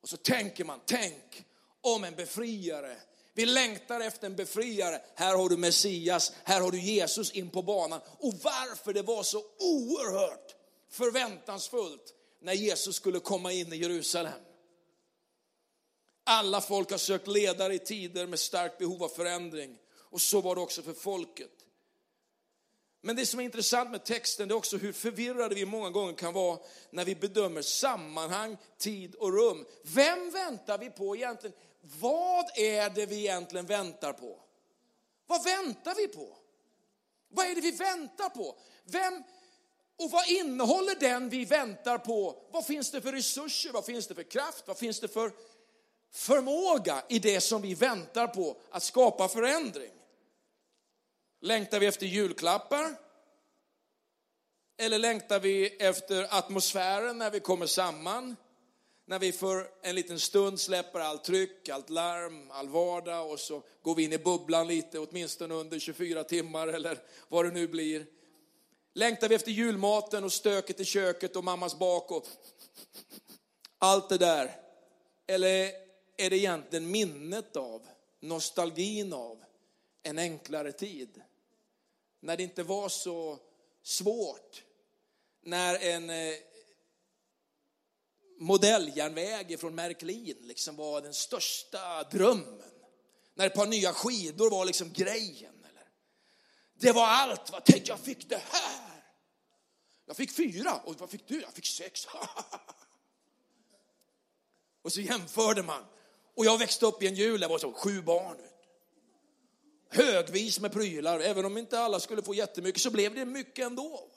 Och 0.02 0.10
så 0.10 0.18
tänker 0.18 0.66
man, 0.66 0.82
tänk 0.86 1.46
om 1.82 2.04
en 2.04 2.16
befriare 2.16 2.98
vi 3.34 3.46
längtar 3.46 4.02
efter 4.02 4.28
en 4.28 4.36
befriare. 4.36 5.02
Här 5.16 5.38
har 5.38 5.50
du 5.50 5.58
Messias, 5.58 6.32
här 6.44 6.62
har 6.62 6.72
du 6.72 6.80
Jesus 6.80 7.32
in 7.32 7.50
på 7.50 7.62
banan. 7.62 8.02
Och 8.20 8.34
varför 8.44 8.94
det 8.94 9.02
var 9.02 9.24
så 9.24 9.44
oerhört 9.60 10.56
förväntansfullt 10.90 12.14
när 12.42 12.54
Jesus 12.54 12.96
skulle 12.96 13.20
komma 13.20 13.52
in 13.52 13.74
i 13.74 13.78
Jerusalem. 13.78 14.42
Alla 16.24 16.62
folk 16.62 16.92
har 16.92 16.98
sökt 16.98 17.28
ledare 17.28 17.74
i 17.74 17.80
tider 17.80 18.28
med 18.28 18.40
starkt 18.40 18.78
behov 18.78 19.04
av 19.04 19.10
förändring. 19.10 19.78
Och 20.12 20.22
så 20.22 20.42
var 20.42 20.56
det 20.56 20.62
också 20.62 20.82
för 20.82 20.94
folket. 20.94 21.59
Men 23.01 23.15
det 23.15 23.25
som 23.25 23.39
är 23.39 23.44
intressant 23.44 23.91
med 23.91 24.06
texten 24.06 24.48
det 24.48 24.53
är 24.53 24.58
också 24.58 24.77
hur 24.77 24.94
förvirrade 24.94 25.56
vi 25.56 25.65
många 25.65 25.89
gånger 25.89 26.13
kan 26.13 26.34
vara 26.34 26.60
när 26.89 27.06
vi 27.06 27.15
bedömer 27.15 27.62
sammanhang, 27.62 28.58
tid 28.77 29.15
och 29.15 29.34
rum. 29.34 29.65
Vem 29.84 30.32
väntar 30.32 30.77
vi 30.77 30.89
på 30.89 31.15
egentligen? 31.15 31.56
vad 31.82 32.46
är 32.56 32.89
det 32.89 33.06
vi 33.06 33.20
egentligen 33.20 33.65
väntar 33.65 34.13
på? 34.13 34.39
Vad 35.27 35.44
väntar 35.44 35.96
vi 35.96 36.08
på? 36.08 36.38
Vad 37.29 37.46
är 37.46 37.56
det 37.56 37.62
vi 37.62 37.72
väntar 37.72 38.29
på? 38.29 38.56
Vem, 38.84 39.24
och 39.98 40.12
vad 40.12 40.29
innehåller 40.29 40.96
den 41.00 41.29
vi 41.29 41.46
väntar 41.46 41.98
på? 41.98 42.41
Vad 42.51 42.65
finns 42.65 42.91
det 42.91 43.01
för 43.01 43.12
resurser? 43.12 43.72
Vad 43.72 43.86
finns 43.86 44.08
det 44.08 44.15
för 44.15 44.24
kraft? 44.24 44.63
Vad 44.68 44.77
finns 44.77 45.00
det 45.00 45.08
för 45.08 45.32
förmåga 46.12 47.03
i 47.10 47.20
det 47.20 47.41
som 47.41 47.62
vi 47.62 47.74
väntar 47.74 48.27
på 48.27 48.58
att 48.72 48.84
skapa 48.84 49.27
förändring? 49.27 49.91
Längtar 51.41 51.79
vi 51.79 51.86
efter 51.86 52.05
julklappar? 52.05 52.96
Eller 54.77 55.00
längtar 55.00 55.39
vi 55.39 55.67
efter 55.67 56.38
atmosfären 56.38 57.17
när 57.17 57.31
vi 57.31 57.39
kommer 57.39 57.65
samman? 57.65 58.36
när 59.10 59.19
vi 59.19 59.31
för 59.31 59.67
en 59.81 59.96
liten 59.96 60.19
stund 60.19 60.60
släpper 60.60 61.00
allt 61.00 61.24
tryck, 61.24 61.69
allt 61.69 61.89
larm, 61.89 62.51
all 62.51 62.69
vardag 62.69 63.31
och 63.31 63.39
så 63.39 63.63
går 63.81 63.96
vi 63.96 64.03
in 64.03 64.13
i 64.13 64.17
bubblan 64.17 64.67
lite, 64.67 65.00
åtminstone 65.00 65.53
under 65.53 65.79
24 65.79 66.24
timmar 66.24 66.67
eller 66.67 66.98
vad 67.27 67.46
det 67.46 67.51
nu 67.51 67.67
blir. 67.67 68.05
Längtar 68.93 69.29
vi 69.29 69.36
efter 69.36 69.51
julmaten 69.51 70.24
och 70.24 70.34
stöket 70.34 70.79
i 70.79 70.86
köket 70.86 71.36
och 71.36 71.43
mammas 71.43 71.79
bak 71.79 72.12
och 72.12 72.27
allt 73.77 74.10
det 74.10 74.17
där? 74.17 74.55
Eller 75.27 75.72
är 76.17 76.29
det 76.29 76.38
egentligen 76.38 76.91
minnet 76.91 77.55
av, 77.55 77.81
nostalgin 78.19 79.13
av 79.13 79.43
en 80.03 80.19
enklare 80.19 80.72
tid? 80.72 81.22
När 82.20 82.38
det 82.38 82.44
inte 82.44 82.64
var 82.64 82.90
så 82.90 83.40
svårt, 83.84 84.64
när 85.42 85.76
en 85.76 86.10
eh, 86.10 86.36
modelljärnväg 88.40 89.60
från 89.60 89.76
Märklin 89.76 90.38
liksom 90.42 90.76
var 90.76 91.02
den 91.02 91.14
största 91.14 92.04
drömmen. 92.04 92.72
När 93.34 93.48
ett 93.48 93.54
par 93.54 93.68
nya 93.68 93.94
skidor 93.94 94.50
var 94.50 94.66
liksom 94.66 94.94
grejen. 94.94 95.66
Eller? 95.70 95.88
Det 96.74 96.92
var 96.92 97.08
allt. 97.08 97.52
Va? 97.52 97.62
Tänk, 97.66 97.88
jag 97.88 98.00
fick 98.00 98.30
det 98.30 98.42
här. 98.52 99.04
Jag 100.06 100.18
fick 100.18 100.36
fyra. 100.36 100.82
Och 100.86 101.00
vad 101.00 101.10
fick 101.10 101.28
du? 101.28 101.42
Jag 101.42 101.54
fick 101.54 101.66
sex. 101.66 102.08
och 104.82 104.94
så 104.94 105.02
jämförde 105.02 105.64
man. 105.64 105.86
Och 106.36 106.46
jag 106.46 106.58
växte 106.58 106.86
upp 106.86 107.04
i 107.04 107.08
en 107.08 107.16
jul, 107.16 107.40
det 107.40 107.48
var 107.48 107.58
så 107.58 107.74
sju 107.74 108.02
barn. 108.02 108.38
Högvis 109.89 110.60
med 110.60 110.72
prylar. 110.72 111.19
Även 111.19 111.46
om 111.46 111.58
inte 111.58 111.79
alla 111.79 112.00
skulle 112.00 112.22
få 112.22 112.34
jättemycket 112.34 112.81
så 112.81 112.91
blev 112.91 113.15
det 113.15 113.25
mycket 113.25 113.65
ändå. 113.65 114.10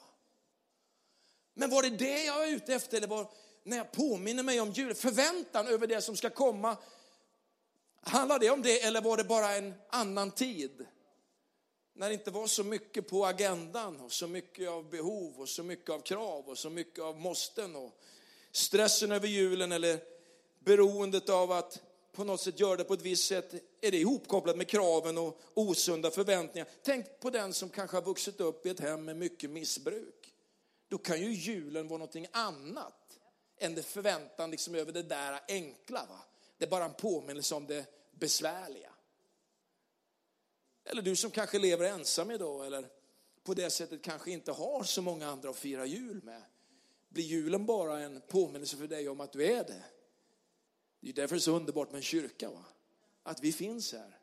Men 1.53 1.69
var 1.69 1.83
det 1.83 1.89
det 1.89 2.23
jag 2.23 2.37
var 2.37 2.45
ute 2.45 2.73
efter? 2.73 2.97
Eller 2.97 3.07
var, 3.07 3.27
när 3.63 3.77
jag 3.77 3.91
påminner 3.91 4.43
mig 4.43 4.61
om 4.61 4.71
jul, 4.71 4.95
förväntan 4.95 5.67
över 5.67 5.87
det 5.87 6.01
som 6.01 6.17
ska 6.17 6.29
komma. 6.29 6.77
Handlar 8.01 8.39
det 8.39 8.49
om 8.49 8.61
det 8.61 8.81
eller 8.81 9.01
var 9.01 9.17
det 9.17 9.23
bara 9.23 9.55
en 9.55 9.73
annan 9.89 10.31
tid? 10.31 10.85
När 11.95 12.07
det 12.09 12.13
inte 12.13 12.31
var 12.31 12.47
så 12.47 12.63
mycket 12.63 13.07
på 13.07 13.25
agendan 13.25 13.99
och 13.99 14.11
så 14.11 14.27
mycket 14.27 14.69
av 14.69 14.89
behov 14.89 15.39
och 15.39 15.49
så 15.49 15.63
mycket 15.63 15.89
av 15.89 15.99
krav 15.99 16.49
och 16.49 16.57
så 16.57 16.69
mycket 16.69 17.03
av 17.03 17.19
måsten 17.19 17.75
och 17.75 17.99
stressen 18.51 19.11
över 19.11 19.27
julen 19.27 19.71
eller 19.71 19.99
beroendet 20.59 21.29
av 21.29 21.51
att 21.51 21.81
på 22.13 22.23
något 22.23 22.41
sätt 22.41 22.59
göra 22.59 22.75
det 22.75 22.83
på 22.83 22.93
ett 22.93 23.01
visst 23.01 23.27
sätt, 23.27 23.53
är 23.81 23.91
det 23.91 23.97
ihopkopplat 23.97 24.57
med 24.57 24.67
kraven 24.67 25.17
och 25.17 25.41
osunda 25.53 26.11
förväntningar. 26.11 26.67
Tänk 26.81 27.19
på 27.19 27.29
den 27.29 27.53
som 27.53 27.69
kanske 27.69 27.97
har 27.97 28.01
vuxit 28.01 28.41
upp 28.41 28.65
i 28.65 28.69
ett 28.69 28.79
hem 28.79 29.05
med 29.05 29.17
mycket 29.17 29.49
missbruk. 29.49 30.33
Då 30.87 30.97
kan 30.97 31.21
ju 31.21 31.33
julen 31.33 31.87
vara 31.87 31.97
någonting 31.97 32.27
annat 32.31 33.19
än 33.57 33.75
det 33.75 33.83
förväntan 33.83 34.51
liksom 34.51 34.75
över 34.75 34.91
det 34.91 35.03
där 35.03 35.39
enkla. 35.47 36.05
Va? 36.09 36.19
Det 36.57 36.65
är 36.65 36.69
bara 36.69 36.85
en 36.85 36.93
påminnelse 36.93 37.55
om 37.55 37.67
det 37.67 37.85
besvärliga. 38.11 38.93
Eller 40.85 41.01
du 41.01 41.15
som 41.15 41.31
kanske 41.31 41.59
lever 41.59 41.85
ensam 41.85 42.31
idag 42.31 42.65
eller 42.65 42.89
på 43.43 43.53
det 43.53 43.69
sättet 43.69 44.01
kanske 44.01 44.31
inte 44.31 44.51
har 44.51 44.83
så 44.83 45.01
många 45.01 45.27
andra 45.27 45.49
att 45.49 45.55
fira 45.55 45.85
jul 45.85 46.23
med. 46.23 46.41
Blir 47.09 47.23
julen 47.23 47.65
bara 47.65 47.99
en 47.99 48.21
påminnelse 48.21 48.77
för 48.77 48.87
dig 48.87 49.09
om 49.09 49.21
att 49.21 49.31
du 49.31 49.45
är 49.45 49.63
det? 49.63 49.83
Det 51.03 51.09
är 51.09 51.13
därför 51.13 51.35
det 51.35 51.39
är 51.39 51.41
så 51.41 51.55
underbart 51.55 51.91
med 51.91 51.97
en 51.97 52.03
kyrka. 52.03 52.49
Va? 52.49 52.65
Att 53.23 53.39
vi 53.39 53.53
finns 53.53 53.93
här. 53.93 54.19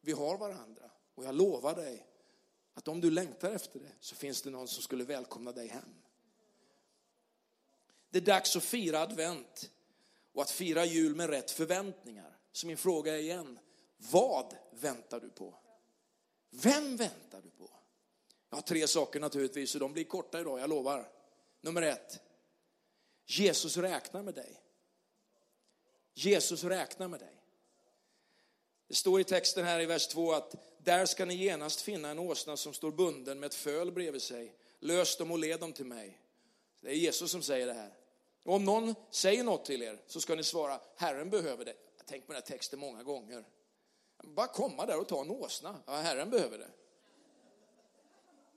Vi 0.00 0.12
har 0.12 0.38
varandra. 0.38 0.90
Och 1.14 1.24
jag 1.24 1.34
lovar 1.34 1.74
dig 1.74 2.06
att 2.74 2.88
om 2.88 3.00
du 3.00 3.10
längtar 3.10 3.50
efter 3.50 3.80
det 3.80 3.92
så 4.00 4.14
finns 4.14 4.42
det 4.42 4.50
någon 4.50 4.68
som 4.68 4.82
skulle 4.82 5.04
välkomna 5.04 5.52
dig 5.52 5.68
hem. 5.68 5.94
Det 8.10 8.18
är 8.18 8.22
dags 8.22 8.56
att 8.56 8.62
fira 8.62 9.00
advent 9.00 9.70
och 10.32 10.42
att 10.42 10.50
fira 10.50 10.84
jul 10.84 11.14
med 11.14 11.30
rätt 11.30 11.50
förväntningar. 11.50 12.38
Så 12.52 12.66
min 12.66 12.76
fråga 12.76 13.14
är 13.14 13.18
igen, 13.18 13.58
vad 13.96 14.56
väntar 14.70 15.20
du 15.20 15.30
på? 15.30 15.54
Vem 16.50 16.96
väntar 16.96 17.42
du 17.42 17.50
på? 17.50 17.70
Jag 18.50 18.56
har 18.56 18.62
tre 18.62 18.88
saker 18.88 19.20
naturligtvis 19.20 19.74
och 19.74 19.80
de 19.80 19.92
blir 19.92 20.04
korta 20.04 20.40
idag, 20.40 20.60
jag 20.60 20.70
lovar. 20.70 21.08
Nummer 21.60 21.82
ett, 21.82 22.20
Jesus 23.26 23.76
räknar 23.76 24.22
med 24.22 24.34
dig. 24.34 24.62
Jesus 26.18 26.64
räknar 26.64 27.08
med 27.08 27.20
dig. 27.20 27.42
Det 28.88 28.94
står 28.94 29.20
i 29.20 29.24
texten 29.24 29.64
här 29.64 29.80
i 29.80 29.86
vers 29.86 30.06
2 30.06 30.32
att 30.32 30.54
där 30.78 31.06
ska 31.06 31.24
ni 31.24 31.34
genast 31.34 31.80
finna 31.80 32.08
en 32.08 32.18
åsna 32.18 32.56
som 32.56 32.72
står 32.72 32.90
bunden 32.90 33.40
med 33.40 33.46
ett 33.46 33.54
föl 33.54 33.92
bredvid 33.92 34.22
sig. 34.22 34.54
Lös 34.78 35.16
dem 35.16 35.30
och 35.30 35.38
led 35.38 35.60
dem 35.60 35.72
till 35.72 35.86
mig. 35.86 36.20
Det 36.80 36.88
är 36.88 36.94
Jesus 36.94 37.30
som 37.30 37.42
säger 37.42 37.66
det 37.66 37.72
här. 37.72 37.92
Och 38.44 38.54
om 38.54 38.64
någon 38.64 38.94
säger 39.10 39.44
något 39.44 39.64
till 39.64 39.82
er 39.82 39.98
så 40.06 40.20
ska 40.20 40.34
ni 40.34 40.44
svara, 40.44 40.80
Herren 40.96 41.30
behöver 41.30 41.64
det. 41.64 41.70
Jag 41.96 42.04
har 42.04 42.06
tänkt 42.06 42.26
på 42.26 42.32
den 42.32 42.42
här 42.42 42.46
texten 42.46 42.78
många 42.78 43.02
gånger. 43.02 43.44
Bara 44.22 44.46
komma 44.46 44.86
där 44.86 45.00
och 45.00 45.08
ta 45.08 45.20
en 45.20 45.30
åsna. 45.30 45.82
Ja, 45.86 45.92
Herren 45.96 46.30
behöver 46.30 46.58
det. 46.58 46.68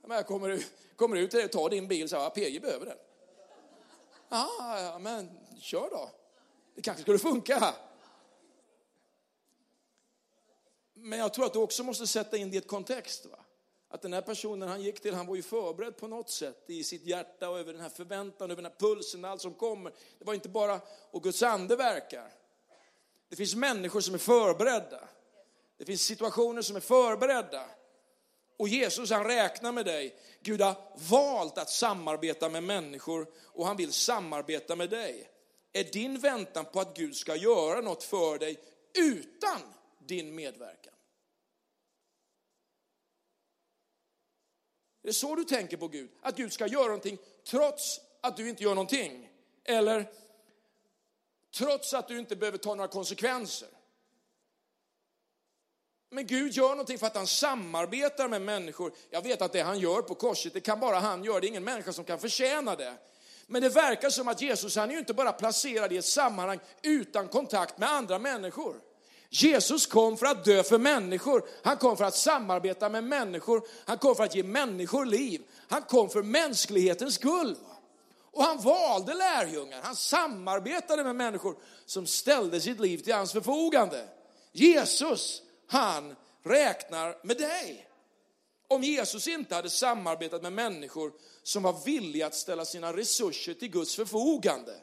Men 0.01 0.17
jag 0.17 0.27
kommer, 0.27 0.49
ut- 0.49 0.71
kommer 0.95 1.17
ut 1.17 1.29
till 1.31 1.37
dig 1.37 1.45
och 1.45 1.51
tar 1.51 1.69
din 1.69 1.87
bil 1.87 2.03
och 2.03 2.09
säger, 2.09 2.23
ja, 2.23 2.29
PJ 2.29 2.59
behöver 2.59 2.85
den. 2.85 2.97
Ja, 4.29 4.97
men 5.01 5.39
kör 5.59 5.89
då. 5.89 6.09
Det 6.75 6.81
kanske 6.81 7.01
skulle 7.01 7.19
funka. 7.19 7.75
Men 10.93 11.19
jag 11.19 11.33
tror 11.33 11.45
att 11.45 11.53
du 11.53 11.59
också 11.59 11.83
måste 11.83 12.07
sätta 12.07 12.37
in 12.37 12.49
det 12.49 12.55
i 12.55 12.57
ett 12.57 12.67
kontext. 12.67 13.25
Va? 13.25 13.39
Att 13.89 14.01
den 14.01 14.13
här 14.13 14.21
personen 14.21 14.69
han 14.69 14.81
gick 14.81 15.01
till, 15.01 15.13
han 15.13 15.27
var 15.27 15.35
ju 15.35 15.41
förberedd 15.41 15.97
på 15.97 16.07
något 16.07 16.29
sätt 16.29 16.63
i 16.67 16.83
sitt 16.83 17.05
hjärta 17.05 17.49
och 17.49 17.59
över 17.59 17.73
den 17.73 17.81
här 17.81 17.89
förväntan, 17.89 18.51
över 18.51 18.61
den 18.61 18.71
här 18.71 18.79
pulsen, 18.79 19.25
allt 19.25 19.41
som 19.41 19.53
kommer. 19.53 19.93
Det 20.19 20.25
var 20.25 20.33
inte 20.33 20.49
bara, 20.49 20.81
och 21.11 21.23
Guds 21.23 21.43
ande 21.43 21.75
verkar. 21.75 22.33
Det 23.29 23.35
finns 23.35 23.55
människor 23.55 24.01
som 24.01 24.13
är 24.13 24.19
förberedda. 24.19 25.09
Det 25.77 25.85
finns 25.85 26.01
situationer 26.01 26.61
som 26.61 26.75
är 26.75 26.79
förberedda. 26.79 27.65
Och 28.57 28.67
Jesus 28.67 29.11
han 29.11 29.23
räknar 29.23 29.71
med 29.71 29.85
dig. 29.85 30.15
Gud 30.41 30.61
har 30.61 30.75
valt 31.09 31.57
att 31.57 31.69
samarbeta 31.69 32.49
med 32.49 32.63
människor 32.63 33.27
och 33.45 33.67
han 33.67 33.77
vill 33.77 33.93
samarbeta 33.93 34.75
med 34.75 34.89
dig. 34.89 35.29
Är 35.73 35.83
din 35.83 36.19
väntan 36.19 36.65
på 36.65 36.79
att 36.79 36.97
Gud 36.97 37.15
ska 37.15 37.35
göra 37.35 37.81
något 37.81 38.03
för 38.03 38.39
dig 38.39 38.59
utan 38.93 39.61
din 39.99 40.35
medverkan? 40.35 40.93
Är 45.03 45.07
det 45.07 45.13
så 45.13 45.35
du 45.35 45.43
tänker 45.43 45.77
på 45.77 45.87
Gud? 45.87 46.09
Att 46.21 46.37
Gud 46.37 46.53
ska 46.53 46.67
göra 46.67 46.85
någonting 46.85 47.17
trots 47.47 48.01
att 48.21 48.37
du 48.37 48.49
inte 48.49 48.63
gör 48.63 48.75
någonting? 48.75 49.29
Eller 49.63 50.11
trots 51.57 51.93
att 51.93 52.07
du 52.07 52.19
inte 52.19 52.35
behöver 52.35 52.57
ta 52.57 52.75
några 52.75 52.87
konsekvenser? 52.87 53.69
Men 56.09 56.27
Gud 56.27 56.51
gör 56.51 56.69
någonting 56.69 56.97
för 56.97 57.07
att 57.07 57.15
han 57.15 57.27
samarbetar 57.27 58.27
med 58.27 58.41
människor. 58.41 58.93
Jag 59.09 59.21
vet 59.21 59.41
att 59.41 59.53
det 59.53 59.61
han 59.61 59.79
gör 59.79 60.01
på 60.01 60.15
korset, 60.15 60.53
det 60.53 60.61
kan 60.61 60.79
bara 60.79 60.99
han 60.99 61.23
göra. 61.23 61.39
Det 61.39 61.45
är 61.45 61.49
ingen 61.49 61.63
människa 61.63 61.93
som 61.93 62.05
kan 62.05 62.19
förtjäna 62.19 62.75
det. 62.75 62.97
Men 63.51 63.61
det 63.61 63.69
verkar 63.69 64.09
som 64.09 64.27
att 64.27 64.41
Jesus, 64.41 64.75
han 64.75 64.89
är 64.89 64.93
ju 64.93 64.99
inte 64.99 65.13
bara 65.13 65.31
placerad 65.31 65.93
i 65.93 65.97
ett 65.97 66.05
sammanhang 66.05 66.59
utan 66.81 67.27
kontakt 67.27 67.77
med 67.77 67.89
andra 67.89 68.19
människor. 68.19 68.75
Jesus 69.29 69.85
kom 69.85 70.17
för 70.17 70.25
att 70.25 70.45
dö 70.45 70.63
för 70.63 70.77
människor. 70.77 71.45
Han 71.63 71.77
kom 71.77 71.97
för 71.97 72.05
att 72.05 72.15
samarbeta 72.15 72.89
med 72.89 73.03
människor. 73.03 73.63
Han 73.85 73.97
kom 73.97 74.15
för 74.15 74.23
att 74.23 74.35
ge 74.35 74.43
människor 74.43 75.05
liv. 75.05 75.41
Han 75.67 75.81
kom 75.81 76.09
för 76.09 76.23
mänsklighetens 76.23 77.15
skull. 77.15 77.55
Och 78.31 78.43
han 78.43 78.61
valde 78.61 79.13
lärjungar. 79.13 79.81
Han 79.81 79.95
samarbetade 79.95 81.03
med 81.03 81.15
människor 81.15 81.55
som 81.85 82.07
ställde 82.07 82.61
sitt 82.61 82.79
liv 82.79 82.97
till 82.97 83.13
hans 83.13 83.31
förfogande. 83.31 84.07
Jesus, 84.51 85.41
han 85.67 86.15
räknar 86.43 87.17
med 87.23 87.37
dig. 87.37 87.87
Om 88.67 88.83
Jesus 88.83 89.27
inte 89.27 89.55
hade 89.55 89.69
samarbetat 89.69 90.41
med 90.41 90.53
människor 90.53 91.11
som 91.43 91.63
var 91.63 91.85
villiga 91.85 92.27
att 92.27 92.35
ställa 92.35 92.65
sina 92.65 92.93
resurser 92.93 93.53
till 93.53 93.71
Guds 93.71 93.95
förfogande, 93.95 94.75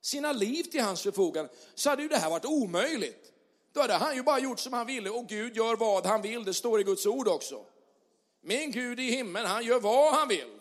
sina 0.00 0.32
liv 0.32 0.62
till 0.62 0.82
hans 0.82 1.02
förfogande, 1.02 1.52
så 1.74 1.90
hade 1.90 2.02
ju 2.02 2.08
det 2.08 2.18
här 2.18 2.30
varit 2.30 2.44
omöjligt. 2.44 3.32
Då 3.72 3.80
hade 3.80 3.94
han 3.94 4.16
ju 4.16 4.22
bara 4.22 4.38
gjort 4.38 4.60
som 4.60 4.72
han 4.72 4.86
ville 4.86 5.10
och 5.10 5.26
Gud 5.26 5.56
gör 5.56 5.76
vad 5.76 6.06
han 6.06 6.22
vill, 6.22 6.44
det 6.44 6.54
står 6.54 6.80
i 6.80 6.84
Guds 6.84 7.06
ord 7.06 7.28
också. 7.28 7.64
Min 8.40 8.70
Gud 8.70 9.00
i 9.00 9.10
himlen, 9.10 9.46
han 9.46 9.64
gör 9.64 9.80
vad 9.80 10.14
han 10.14 10.28
vill. 10.28 10.58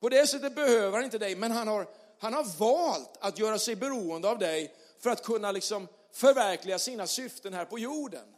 På 0.00 0.08
det 0.08 0.26
sättet 0.26 0.54
behöver 0.54 0.96
han 0.96 1.04
inte 1.04 1.18
dig, 1.18 1.36
men 1.36 1.50
han 1.50 1.68
har, 1.68 1.88
han 2.18 2.34
har 2.34 2.58
valt 2.58 3.16
att 3.20 3.38
göra 3.38 3.58
sig 3.58 3.76
beroende 3.76 4.28
av 4.28 4.38
dig 4.38 4.74
för 4.98 5.10
att 5.10 5.22
kunna 5.22 5.52
liksom 5.52 5.88
förverkliga 6.12 6.78
sina 6.78 7.06
syften 7.06 7.54
här 7.54 7.64
på 7.64 7.78
jorden. 7.78 8.34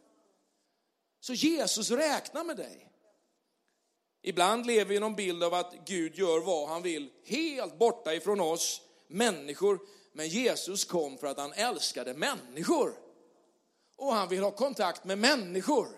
Så 1.20 1.34
Jesus 1.34 1.90
räknar 1.90 2.44
med 2.44 2.56
dig. 2.56 2.91
Ibland 4.22 4.66
lever 4.66 4.84
vi 4.84 4.96
i 4.96 5.00
någon 5.00 5.14
bild 5.14 5.42
av 5.42 5.54
att 5.54 5.74
Gud 5.86 6.14
gör 6.14 6.40
vad 6.40 6.68
han 6.68 6.82
vill, 6.82 7.10
helt 7.24 7.78
borta 7.78 8.14
ifrån 8.14 8.40
oss 8.40 8.80
människor. 9.08 9.78
Men 10.12 10.28
Jesus 10.28 10.84
kom 10.84 11.18
för 11.18 11.26
att 11.26 11.38
han 11.38 11.52
älskade 11.52 12.14
människor. 12.14 12.94
Och 13.96 14.14
han 14.14 14.28
vill 14.28 14.42
ha 14.42 14.50
kontakt 14.50 15.04
med 15.04 15.18
människor. 15.18 15.88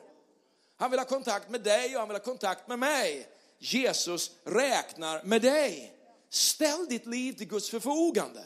Han 0.76 0.90
vill 0.90 1.00
ha 1.00 1.06
kontakt 1.06 1.50
med 1.50 1.60
dig 1.60 1.94
och 1.94 2.00
han 2.00 2.08
vill 2.08 2.16
ha 2.16 2.24
kontakt 2.24 2.68
med 2.68 2.78
mig. 2.78 3.28
Jesus 3.58 4.30
räknar 4.44 5.22
med 5.22 5.42
dig. 5.42 5.92
Ställ 6.30 6.86
ditt 6.88 7.06
liv 7.06 7.32
till 7.32 7.48
Guds 7.48 7.70
förfogande. 7.70 8.44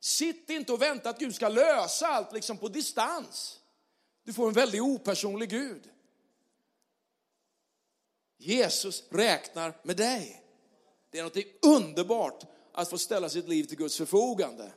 Sitt 0.00 0.50
inte 0.50 0.72
och 0.72 0.82
vänta 0.82 1.10
att 1.10 1.18
Gud 1.18 1.34
ska 1.34 1.48
lösa 1.48 2.06
allt 2.06 2.32
liksom 2.32 2.58
på 2.58 2.68
distans. 2.68 3.60
Du 4.24 4.32
får 4.32 4.48
en 4.48 4.54
väldigt 4.54 4.80
opersonlig 4.80 5.50
Gud. 5.50 5.90
Jesus 8.40 9.04
räknar 9.10 9.76
med 9.82 9.96
dig. 9.96 10.42
Det 11.10 11.18
är 11.18 11.22
något 11.22 11.36
underbart 11.62 12.44
att 12.72 12.90
få 12.90 12.98
ställa 12.98 13.28
sitt 13.28 13.48
liv 13.48 13.64
till 13.64 13.78
Guds 13.78 13.96
förfogande. 13.96 14.72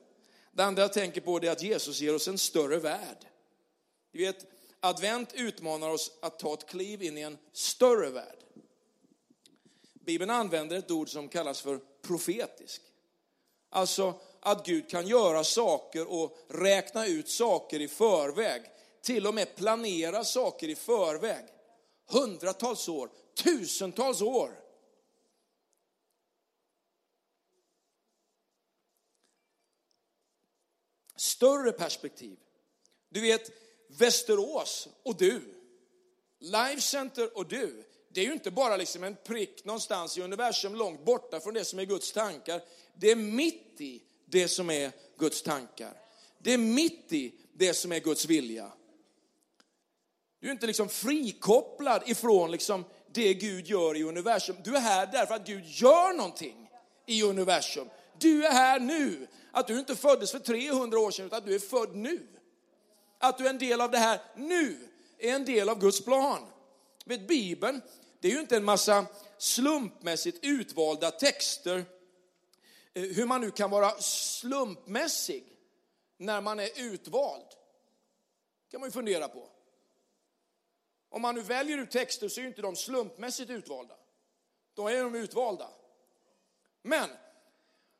Det 0.51 0.63
andra 0.63 0.81
jag 0.81 0.93
tänker 0.93 1.21
på 1.21 1.37
är 1.37 1.51
att 1.51 1.63
Jesus 1.63 2.01
ger 2.01 2.15
oss 2.15 2.27
en 2.27 2.37
större 2.37 2.79
värld. 2.79 3.27
Du 4.11 4.19
vet, 4.25 4.45
advent 4.79 5.33
utmanar 5.33 5.89
oss 5.89 6.11
att 6.21 6.39
ta 6.39 6.53
ett 6.53 6.67
kliv 6.67 7.03
in 7.03 7.17
i 7.17 7.21
en 7.21 7.37
större 7.53 8.09
värld. 8.09 8.37
Bibeln 9.93 10.31
använder 10.31 10.77
ett 10.77 10.91
ord 10.91 11.09
som 11.09 11.29
kallas 11.29 11.61
för 11.61 11.79
profetisk. 12.01 12.81
Alltså 13.69 14.19
att 14.39 14.65
Gud 14.65 14.89
kan 14.89 15.07
göra 15.07 15.43
saker 15.43 16.11
och 16.11 16.37
räkna 16.49 17.07
ut 17.07 17.29
saker 17.29 17.79
i 17.79 17.87
förväg. 17.87 18.61
Till 19.01 19.27
och 19.27 19.33
med 19.33 19.55
planera 19.55 20.23
saker 20.23 20.67
i 20.67 20.75
förväg. 20.75 21.45
Hundratals 22.09 22.89
år, 22.89 23.09
tusentals 23.35 24.21
år. 24.21 24.59
Större 31.15 31.71
perspektiv. 31.71 32.39
Du 33.09 33.21
vet, 33.21 33.51
Västerås 33.87 34.87
och 35.03 35.17
du, 35.17 35.41
Life 36.39 36.81
Center 36.81 37.37
och 37.37 37.47
du, 37.47 37.83
det 38.09 38.21
är 38.21 38.25
ju 38.25 38.33
inte 38.33 38.51
bara 38.51 38.77
liksom 38.77 39.03
en 39.03 39.15
prick 39.15 39.65
någonstans 39.65 40.17
i 40.17 40.21
universum 40.21 40.75
långt 40.75 41.05
borta 41.05 41.39
från 41.39 41.53
det 41.53 41.65
som 41.65 41.79
är 41.79 41.85
Guds 41.85 42.11
tankar. 42.11 42.61
Det 42.93 43.11
är 43.11 43.15
mitt 43.15 43.81
i 43.81 44.03
det 44.25 44.47
som 44.47 44.69
är 44.69 44.91
Guds 45.17 45.41
tankar. 45.41 45.93
Det 46.39 46.53
är 46.53 46.57
mitt 46.57 47.13
i 47.13 47.33
det 47.53 47.73
som 47.73 47.91
är 47.91 47.99
Guds 47.99 48.25
vilja. 48.25 48.71
Du 50.39 50.47
är 50.47 50.51
inte 50.51 50.67
liksom 50.67 50.89
frikopplad 50.89 52.03
ifrån 52.05 52.51
liksom 52.51 52.85
det 53.13 53.33
Gud 53.33 53.67
gör 53.67 53.97
i 53.97 54.03
universum. 54.03 54.55
Du 54.63 54.75
är 54.75 54.79
här 54.79 55.07
därför 55.07 55.35
att 55.35 55.47
Gud 55.47 55.65
gör 55.65 56.13
någonting 56.13 56.69
i 57.05 57.23
universum. 57.23 57.89
Du 58.19 58.45
är 58.45 58.51
här 58.51 58.79
nu. 58.79 59.27
Att 59.51 59.67
du 59.67 59.79
inte 59.79 59.95
föddes 59.95 60.31
för 60.31 60.39
300 60.39 60.99
år 60.99 61.11
sedan 61.11 61.25
utan 61.25 61.37
att 61.37 61.45
du 61.45 61.55
är 61.55 61.59
född 61.59 61.95
nu. 61.95 62.27
Att 63.17 63.37
du 63.37 63.45
är 63.45 63.49
en 63.49 63.57
del 63.57 63.81
av 63.81 63.91
det 63.91 63.97
här 63.97 64.21
nu 64.35 64.89
är 65.19 65.35
en 65.35 65.45
del 65.45 65.69
av 65.69 65.79
Guds 65.79 66.05
plan. 66.05 66.39
Vet, 67.05 67.27
Bibeln, 67.27 67.81
det 68.19 68.27
är 68.27 68.31
ju 68.31 68.39
inte 68.39 68.57
en 68.57 68.63
massa 68.63 69.05
slumpmässigt 69.37 70.39
utvalda 70.41 71.11
texter. 71.11 71.85
Eh, 72.93 73.03
hur 73.03 73.25
man 73.25 73.41
nu 73.41 73.51
kan 73.51 73.69
vara 73.69 73.91
slumpmässig 74.01 75.43
när 76.17 76.41
man 76.41 76.59
är 76.59 76.69
utvald. 76.75 77.47
kan 78.71 78.79
man 78.79 78.87
ju 78.87 78.91
fundera 78.91 79.27
på. 79.27 79.52
Om 81.13 81.21
man 81.21 81.35
nu 81.35 81.41
väljer 81.41 81.77
ut 81.77 81.91
texter 81.91 82.27
så 82.27 82.39
är 82.39 82.41
ju 82.41 82.47
inte 82.47 82.61
de 82.61 82.75
slumpmässigt 82.75 83.49
utvalda. 83.49 83.95
Då 84.73 84.87
är 84.87 85.03
de 85.03 85.15
utvalda. 85.15 85.69
Men 86.81 87.09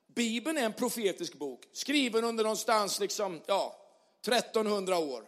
Bibeln 0.07 0.57
är 0.57 0.65
en 0.65 0.73
profetisk 0.73 1.33
bok, 1.33 1.67
skriven 1.71 2.23
under 2.23 2.43
någonstans 2.43 2.99
liksom, 2.99 3.41
ja, 3.45 3.75
1300 4.21 4.97
år. 4.97 5.25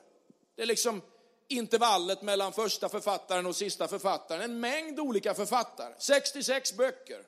Det 0.56 0.62
är 0.62 0.66
liksom 0.66 1.02
intervallet 1.48 2.22
mellan 2.22 2.54
första 2.54 2.90
författaren 2.90 3.46
och 3.46 3.56
sista 3.56 3.88
författaren. 3.88 4.42
En 4.42 4.60
mängd 4.60 5.00
olika 5.00 5.34
författare, 5.34 5.94
66 5.98 6.74
böcker. 6.78 7.24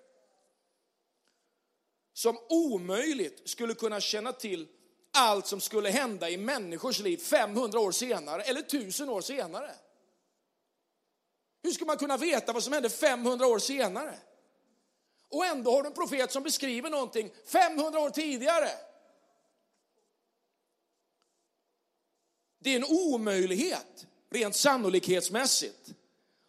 Som 2.13 2.37
omöjligt 2.49 3.49
skulle 3.49 3.73
kunna 3.73 3.99
känna 3.99 4.33
till 4.33 4.67
allt 5.13 5.47
som 5.47 5.61
skulle 5.61 5.89
hända 5.89 6.29
i 6.29 6.37
människors 6.37 6.99
liv 6.99 7.17
500 7.17 7.79
år 7.79 7.91
senare 7.91 8.41
eller 8.41 8.61
1000 8.61 9.09
år 9.09 9.21
senare. 9.21 9.71
Hur 11.67 11.73
ska 11.73 11.85
man 11.85 11.97
kunna 11.97 12.17
veta 12.17 12.53
vad 12.53 12.63
som 12.63 12.73
hände 12.73 12.89
500 12.89 13.47
år 13.47 13.59
senare? 13.59 14.15
Och 15.29 15.45
ändå 15.45 15.71
har 15.71 15.83
du 15.83 15.87
en 15.87 15.93
profet 15.93 16.31
som 16.31 16.43
beskriver 16.43 16.89
någonting 16.89 17.31
500 17.45 17.99
år 17.99 18.09
tidigare. 18.09 18.69
Det 22.59 22.69
är 22.69 22.75
en 22.75 22.85
omöjlighet, 22.89 24.07
rent 24.29 24.55
sannolikhetsmässigt. 24.55 25.93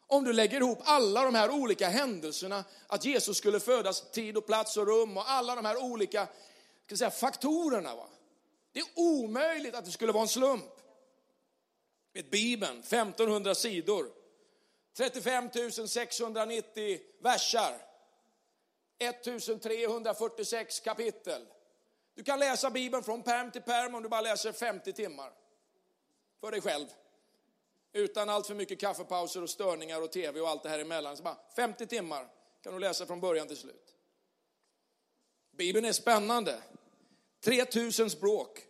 Om 0.07 0.25
du 0.25 0.33
lägger 0.33 0.61
ihop 0.61 0.79
alla 0.85 1.25
de 1.25 1.35
här 1.35 1.51
olika 1.51 1.89
händelserna, 1.89 2.65
att 2.87 3.05
Jesus 3.05 3.37
skulle 3.37 3.61
födas, 3.61 4.11
tid 4.11 4.37
och 4.37 4.47
plats 4.47 4.77
och 4.77 4.87
rum 4.87 5.17
och 5.17 5.31
alla 5.31 5.55
de 5.55 5.65
här 5.65 5.83
olika 5.83 6.29
ska 6.87 6.97
säga, 6.97 7.11
faktorerna. 7.11 7.97
Va? 7.97 8.09
Det 8.73 8.81
är 8.81 8.87
omöjligt 8.95 9.75
att 9.75 9.85
det 9.85 9.91
skulle 9.91 10.13
vara 10.13 10.23
en 10.23 10.29
slump. 10.29 10.73
Vet, 12.13 12.31
Bibeln, 12.31 12.79
1500 12.79 13.55
sidor. 13.55 14.18
35 14.99 15.51
690 15.89 17.01
versar. 17.21 17.83
1346 18.99 20.81
kapitel. 20.81 21.47
Du 22.15 22.25
kan 22.25 22.39
läsa 22.39 22.71
Bibeln 22.71 23.05
från 23.05 23.23
perm 23.23 23.51
till 23.51 23.63
perm 23.63 23.95
om 23.95 24.03
du 24.03 24.09
bara 24.09 24.21
läser 24.21 24.53
50 24.53 24.93
timmar. 24.93 25.33
För 26.41 26.51
dig 26.51 26.61
själv. 26.61 26.87
Utan 27.93 28.29
allt 28.29 28.47
för 28.47 28.55
mycket 28.55 28.81
kaffepauser 28.81 29.43
och 29.43 29.51
störningar 29.51 30.03
och 30.03 30.13
tv 30.13 30.41
och 30.41 30.49
allt 30.49 30.63
det 30.63 30.69
här 30.69 30.79
emellan. 30.79 31.17
Så 31.17 31.23
bara 31.23 31.39
50 31.57 31.87
timmar 31.87 32.29
kan 32.63 32.73
du 32.73 32.79
läsa 32.79 33.07
från 33.07 33.21
början 33.21 33.49
till 33.49 33.57
slut. 33.57 33.95
Bibeln 35.51 35.87
är 35.87 35.93
spännande. 35.93 36.63
3000 37.41 38.11
språk. 38.11 38.67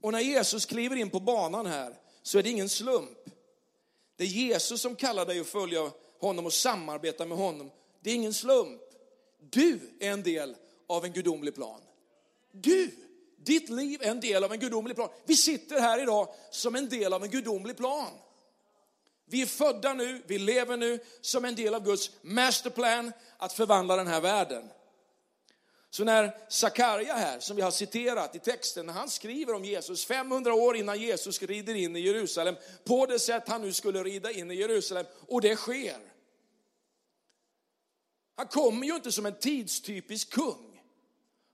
Och 0.00 0.12
när 0.12 0.20
Jesus 0.20 0.66
kliver 0.66 0.96
in 0.96 1.10
på 1.10 1.20
banan 1.20 1.66
här 1.66 2.00
så 2.22 2.38
är 2.38 2.42
det 2.42 2.50
ingen 2.50 2.68
slump. 2.68 3.18
Det 4.18 4.24
är 4.24 4.28
Jesus 4.28 4.80
som 4.80 4.96
kallar 4.96 5.26
dig 5.26 5.40
att 5.40 5.46
följa 5.46 5.92
honom 6.20 6.46
och 6.46 6.52
samarbeta 6.52 7.26
med 7.26 7.38
honom. 7.38 7.70
Det 8.00 8.10
är 8.10 8.14
ingen 8.14 8.34
slump. 8.34 8.80
Du 9.50 9.80
är 10.00 10.10
en 10.10 10.22
del 10.22 10.54
av 10.86 11.04
en 11.04 11.12
gudomlig 11.12 11.54
plan. 11.54 11.80
Du, 12.52 12.90
ditt 13.36 13.68
liv 13.68 14.02
är 14.02 14.10
en 14.10 14.20
del 14.20 14.44
av 14.44 14.52
en 14.52 14.58
gudomlig 14.58 14.96
plan. 14.96 15.08
Vi 15.24 15.36
sitter 15.36 15.80
här 15.80 16.02
idag 16.02 16.28
som 16.50 16.76
en 16.76 16.88
del 16.88 17.12
av 17.12 17.24
en 17.24 17.30
gudomlig 17.30 17.76
plan. 17.76 18.10
Vi 19.24 19.42
är 19.42 19.46
födda 19.46 19.94
nu, 19.94 20.22
vi 20.26 20.38
lever 20.38 20.76
nu 20.76 20.98
som 21.20 21.44
en 21.44 21.54
del 21.54 21.74
av 21.74 21.84
Guds 21.84 22.10
masterplan 22.22 23.12
att 23.36 23.52
förvandla 23.52 23.96
den 23.96 24.06
här 24.06 24.20
världen. 24.20 24.70
Så 25.90 26.04
när 26.04 26.36
Sakarja 26.48 27.14
här, 27.14 27.40
som 27.40 27.56
vi 27.56 27.62
har 27.62 27.70
citerat 27.70 28.34
i 28.34 28.38
texten, 28.38 28.86
när 28.86 28.92
han 28.92 29.08
skriver 29.08 29.54
om 29.54 29.64
Jesus 29.64 30.04
500 30.04 30.54
år 30.54 30.76
innan 30.76 31.00
Jesus 31.00 31.42
rider 31.42 31.74
in 31.74 31.96
i 31.96 32.00
Jerusalem, 32.00 32.56
på 32.84 33.06
det 33.06 33.18
sätt 33.18 33.48
han 33.48 33.62
nu 33.62 33.72
skulle 33.72 34.02
rida 34.02 34.30
in 34.30 34.50
i 34.50 34.54
Jerusalem, 34.54 35.06
och 35.28 35.40
det 35.40 35.56
sker. 35.56 35.98
Han 38.36 38.46
kommer 38.46 38.86
ju 38.86 38.96
inte 38.96 39.12
som 39.12 39.26
en 39.26 39.38
tidstypisk 39.38 40.30
kung 40.30 40.80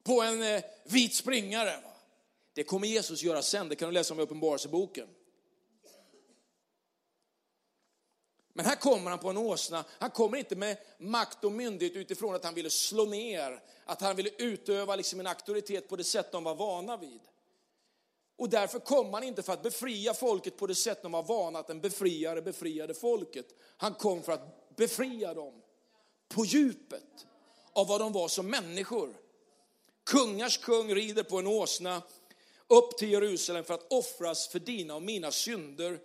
på 0.04 0.22
en 0.22 0.42
eh, 0.42 0.62
vit 0.84 1.14
springare. 1.14 1.80
Va? 1.82 1.96
Det 2.54 2.64
kommer 2.64 2.88
Jesus 2.88 3.22
göra 3.22 3.42
sen, 3.42 3.68
det 3.68 3.76
kan 3.76 3.88
du 3.88 3.92
läsa 3.92 4.14
om 4.14 4.20
i 4.20 4.22
Uppenbarelseboken. 4.22 5.08
Men 8.56 8.66
här 8.66 8.76
kommer 8.76 9.10
han 9.10 9.18
på 9.18 9.30
en 9.30 9.36
åsna. 9.36 9.84
Han 9.98 10.10
kommer 10.10 10.38
inte 10.38 10.56
med 10.56 10.76
makt 10.98 11.44
och 11.44 11.52
myndighet 11.52 11.96
utifrån 11.96 12.34
att 12.34 12.44
han 12.44 12.54
ville 12.54 12.70
slå 12.70 13.04
ner, 13.04 13.62
att 13.84 14.00
han 14.00 14.16
ville 14.16 14.30
utöva 14.38 14.96
liksom 14.96 15.20
en 15.20 15.26
auktoritet 15.26 15.88
på 15.88 15.96
det 15.96 16.04
sätt 16.04 16.32
de 16.32 16.44
var 16.44 16.54
vana 16.54 16.96
vid. 16.96 17.20
Och 18.36 18.48
därför 18.48 18.78
kom 18.78 19.14
han 19.14 19.22
inte 19.22 19.42
för 19.42 19.52
att 19.52 19.62
befria 19.62 20.14
folket 20.14 20.56
på 20.56 20.66
det 20.66 20.74
sätt 20.74 21.02
de 21.02 21.12
var 21.12 21.22
vana 21.22 21.58
att 21.58 21.70
en 21.70 21.80
befriare 21.80 22.42
befriade 22.42 22.94
folket. 22.94 23.46
Han 23.76 23.94
kom 23.94 24.22
för 24.22 24.32
att 24.32 24.76
befria 24.76 25.34
dem 25.34 25.62
på 26.28 26.44
djupet 26.44 27.26
av 27.72 27.86
vad 27.86 28.00
de 28.00 28.12
var 28.12 28.28
som 28.28 28.50
människor. 28.50 29.16
Kungars 30.04 30.58
kung 30.58 30.94
rider 30.94 31.22
på 31.22 31.38
en 31.38 31.46
åsna 31.46 32.02
upp 32.66 32.98
till 32.98 33.10
Jerusalem 33.10 33.64
för 33.64 33.74
att 33.74 33.92
offras 33.92 34.48
för 34.48 34.58
dina 34.58 34.94
och 34.94 35.02
mina 35.02 35.30
synder 35.30 36.00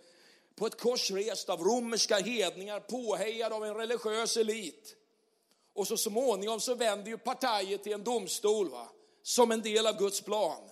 på 0.60 0.66
ett 0.66 0.80
kors 0.80 1.10
rest 1.10 1.48
av 1.48 1.60
romerska 1.60 2.16
hedningar, 2.16 2.80
påhejad 2.80 3.52
av 3.52 3.64
en 3.64 3.74
religiös 3.74 4.36
elit. 4.36 4.96
Och 5.72 5.86
så 5.86 5.96
småningom 5.96 6.60
så 6.60 6.74
vänder 6.74 7.10
ju 7.10 7.18
partiet 7.18 7.82
till 7.82 7.92
en 7.92 8.04
domstol 8.04 8.70
va? 8.70 8.88
som 9.22 9.52
en 9.52 9.62
del 9.62 9.86
av 9.86 9.98
Guds 9.98 10.20
plan. 10.20 10.70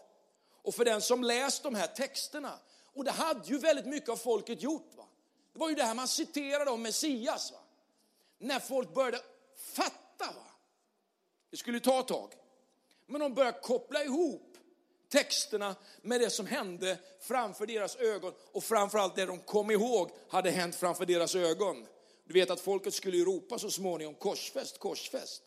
Och 0.62 0.74
för 0.74 0.84
den 0.84 1.00
som 1.00 1.24
läst 1.24 1.62
de 1.62 1.74
här 1.74 1.86
texterna, 1.86 2.58
och 2.94 3.04
det 3.04 3.10
hade 3.10 3.48
ju 3.48 3.58
väldigt 3.58 3.86
mycket 3.86 4.08
av 4.08 4.16
folket 4.16 4.62
gjort. 4.62 4.94
Va? 4.96 5.04
Det 5.52 5.58
var 5.58 5.68
ju 5.68 5.74
det 5.74 5.84
här 5.84 5.94
man 5.94 6.08
citerade 6.08 6.70
om 6.70 6.82
Messias. 6.82 7.52
Va? 7.52 7.58
När 8.38 8.60
folk 8.60 8.94
började 8.94 9.20
fatta. 9.56 10.26
Va? 10.26 10.50
Det 11.50 11.56
skulle 11.56 11.80
ta 11.80 12.00
ett 12.00 12.08
tag. 12.08 12.32
Men 13.06 13.20
de 13.20 13.34
började 13.34 13.58
koppla 13.58 14.04
ihop 14.04 14.47
texterna 15.08 15.76
med 16.02 16.20
det 16.20 16.30
som 16.30 16.46
hände 16.46 16.98
framför 17.20 17.66
deras 17.66 17.96
ögon 17.96 18.32
och 18.52 18.64
framförallt 18.64 19.16
det 19.16 19.26
de 19.26 19.38
kom 19.38 19.70
ihåg 19.70 20.10
hade 20.28 20.50
hänt 20.50 20.74
framför 20.76 21.06
deras 21.06 21.34
ögon. 21.34 21.86
Du 22.24 22.34
vet 22.34 22.50
att 22.50 22.60
folket 22.60 22.94
skulle 22.94 23.16
ju 23.16 23.24
ropa 23.24 23.58
så 23.58 23.70
småningom 23.70 24.14
korsfäst, 24.14 24.78
korsfäst. 24.78 25.42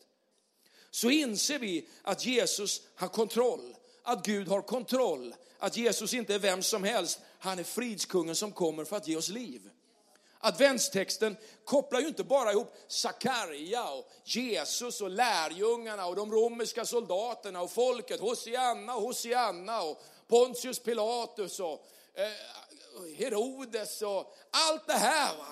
Så 0.90 1.10
inser 1.10 1.58
vi 1.58 1.88
att 2.02 2.26
Jesus 2.26 2.82
har 2.94 3.08
kontroll, 3.08 3.76
att 4.02 4.26
Gud 4.26 4.48
har 4.48 4.62
kontroll, 4.62 5.34
att 5.58 5.76
Jesus 5.76 6.14
inte 6.14 6.34
är 6.34 6.38
vem 6.38 6.62
som 6.62 6.84
helst, 6.84 7.20
han 7.38 7.58
är 7.58 7.64
fridskungen 7.64 8.36
som 8.36 8.52
kommer 8.52 8.84
för 8.84 8.96
att 8.96 9.08
ge 9.08 9.16
oss 9.16 9.28
liv. 9.28 9.70
Adventstexten 10.44 11.36
kopplar 11.64 12.00
ju 12.00 12.08
inte 12.08 12.24
bara 12.24 12.52
ihop 12.52 12.74
Sakarja 12.88 13.90
och 13.90 14.10
Jesus 14.24 15.00
och 15.00 15.10
lärjungarna 15.10 16.06
och 16.06 16.16
de 16.16 16.32
romerska 16.32 16.84
soldaterna 16.84 17.62
och 17.62 17.70
folket, 17.70 18.20
Hosianna 18.20 18.94
och 18.94 19.02
Hosianna 19.02 19.82
och 19.82 20.02
Pontius 20.28 20.78
Pilatus 20.78 21.60
och 21.60 21.86
eh, 22.14 23.16
Herodes 23.16 24.02
och 24.02 24.36
allt 24.50 24.86
det 24.86 24.92
här. 24.92 25.36
Va? 25.36 25.46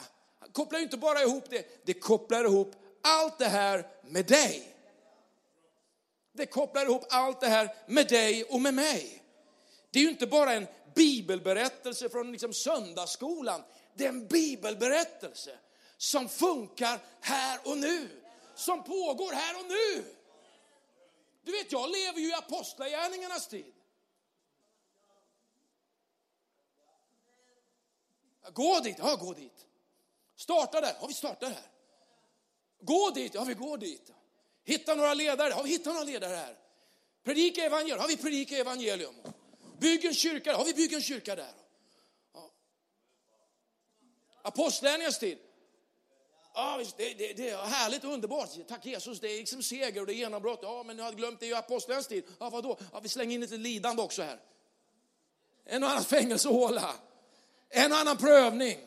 Kopplar 0.52 0.78
ju 0.78 0.84
inte 0.84 0.96
bara 0.96 1.22
ihop 1.22 1.44
det, 1.50 1.86
det 1.86 1.94
kopplar 1.94 2.44
ihop 2.44 2.74
allt 3.02 3.38
det 3.38 3.48
här 3.48 3.86
med 4.02 4.26
dig. 4.26 4.76
Det 6.32 6.46
kopplar 6.46 6.84
ihop 6.84 7.06
allt 7.10 7.40
det 7.40 7.48
här 7.48 7.74
med 7.86 8.08
dig 8.08 8.44
och 8.44 8.60
med 8.60 8.74
mig. 8.74 9.22
Det 9.90 9.98
är 9.98 10.02
ju 10.02 10.10
inte 10.10 10.26
bara 10.26 10.52
en 10.52 10.66
bibelberättelse 10.94 12.08
från 12.08 12.32
liksom 12.32 12.52
söndagsskolan 12.52 13.62
det 14.00 14.06
är 14.06 14.08
en 14.08 14.26
bibelberättelse 14.26 15.58
som 15.96 16.28
funkar 16.28 17.00
här 17.20 17.60
och 17.64 17.78
nu. 17.78 18.22
Som 18.54 18.84
pågår 18.84 19.32
här 19.32 19.58
och 19.58 19.66
nu. 19.66 20.04
Du 21.42 21.52
vet, 21.52 21.72
jag 21.72 21.90
lever 21.90 22.20
ju 22.20 22.28
i 22.28 22.34
apostlagärningarnas 22.34 23.48
tid. 23.48 23.74
Gå 28.52 28.80
dit, 28.80 28.96
ja 28.98 29.16
gå 29.16 29.32
dit. 29.32 29.66
Starta 30.36 30.80
där, 30.80 30.96
ja 31.00 31.06
vi 31.06 31.14
startar 31.14 31.50
här. 31.50 31.70
Gå 32.80 33.10
dit, 33.10 33.34
ja 33.34 33.44
vi 33.44 33.54
går 33.54 33.78
dit. 33.78 34.12
Hitta 34.64 34.94
några 34.94 35.14
ledare, 35.14 35.48
ja 35.48 35.62
vi 35.62 35.70
hittar 35.70 35.92
några 35.92 36.04
ledare 36.04 36.34
här. 36.34 36.56
Predika 37.22 37.64
evangelium, 37.64 37.98
ja 38.00 38.06
vi 38.06 38.16
predikar 38.16 38.56
evangelium. 38.56 39.14
Bygg 39.78 40.04
en 40.04 40.14
kyrka, 40.14 40.50
ja 40.50 40.62
vi 40.64 40.74
bygger 40.74 40.96
en 40.96 41.02
kyrka 41.02 41.36
där. 41.36 41.54
Apostlagärningarnas 44.42 45.18
tid. 45.18 45.38
Ja, 46.54 46.80
det, 46.96 47.14
det, 47.14 47.32
det, 47.32 47.50
är 47.50 47.56
härligt 47.56 48.04
och 48.04 48.12
underbart. 48.12 48.48
Tack 48.68 48.86
Jesus, 48.86 49.20
det 49.20 49.28
är 49.28 49.38
liksom 49.38 49.62
seger 49.62 50.00
och 50.00 50.06
det 50.06 50.12
är 50.12 50.16
genombrott. 50.16 50.58
Ja, 50.62 50.82
men 50.82 50.96
du 50.96 51.02
hade 51.02 51.16
glömt 51.16 51.40
det 51.40 51.46
i 51.46 51.54
apostlärningarnas 51.54 52.06
tid. 52.06 52.24
Ja, 52.38 52.50
vadå? 52.50 52.76
Ja, 52.92 53.00
vi 53.00 53.08
slänger 53.08 53.34
in 53.34 53.40
lite 53.40 53.56
lidande 53.56 54.02
också 54.02 54.22
här. 54.22 54.40
En 55.64 55.82
och 55.82 55.90
annan 55.90 56.04
fängelsehåla. 56.04 56.94
En 57.68 57.92
och 57.92 57.98
annan 57.98 58.16
prövning. 58.16 58.78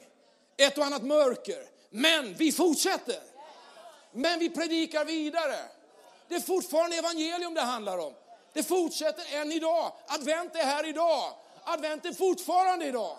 Ett 0.57 0.77
och 0.77 0.85
annat 0.85 1.03
mörker. 1.03 1.65
Men 1.89 2.33
vi 2.33 2.51
fortsätter. 2.51 3.19
Men 4.11 4.39
vi 4.39 4.49
predikar 4.49 5.05
vidare. 5.05 5.57
Det 6.27 6.35
är 6.35 6.39
fortfarande 6.39 6.97
evangelium 6.97 7.53
det 7.53 7.61
handlar 7.61 7.97
om. 7.97 8.13
Det 8.53 8.63
fortsätter 8.63 9.37
än 9.37 9.51
idag. 9.51 9.91
Advent 10.07 10.55
är 10.55 10.63
här 10.63 10.87
idag. 10.87 11.33
Advent 11.63 12.05
är 12.05 12.13
fortfarande 12.13 12.85
idag. 12.85 13.17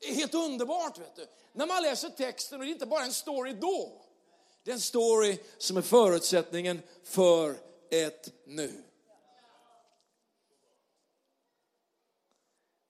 Det 0.00 0.10
är 0.10 0.14
helt 0.14 0.34
underbart, 0.34 0.98
vet 0.98 1.16
du. 1.16 1.26
När 1.52 1.66
man 1.66 1.82
läser 1.82 2.10
texten, 2.10 2.60
och 2.60 2.66
det 2.66 2.70
är 2.70 2.72
inte 2.72 2.86
bara 2.86 3.04
en 3.04 3.12
story 3.12 3.52
då. 3.52 4.02
Det 4.62 4.70
är 4.70 4.74
en 4.74 4.80
story 4.80 5.38
som 5.58 5.76
är 5.76 5.82
förutsättningen 5.82 6.82
för 7.04 7.56
ett 7.90 8.32
nu. 8.44 8.84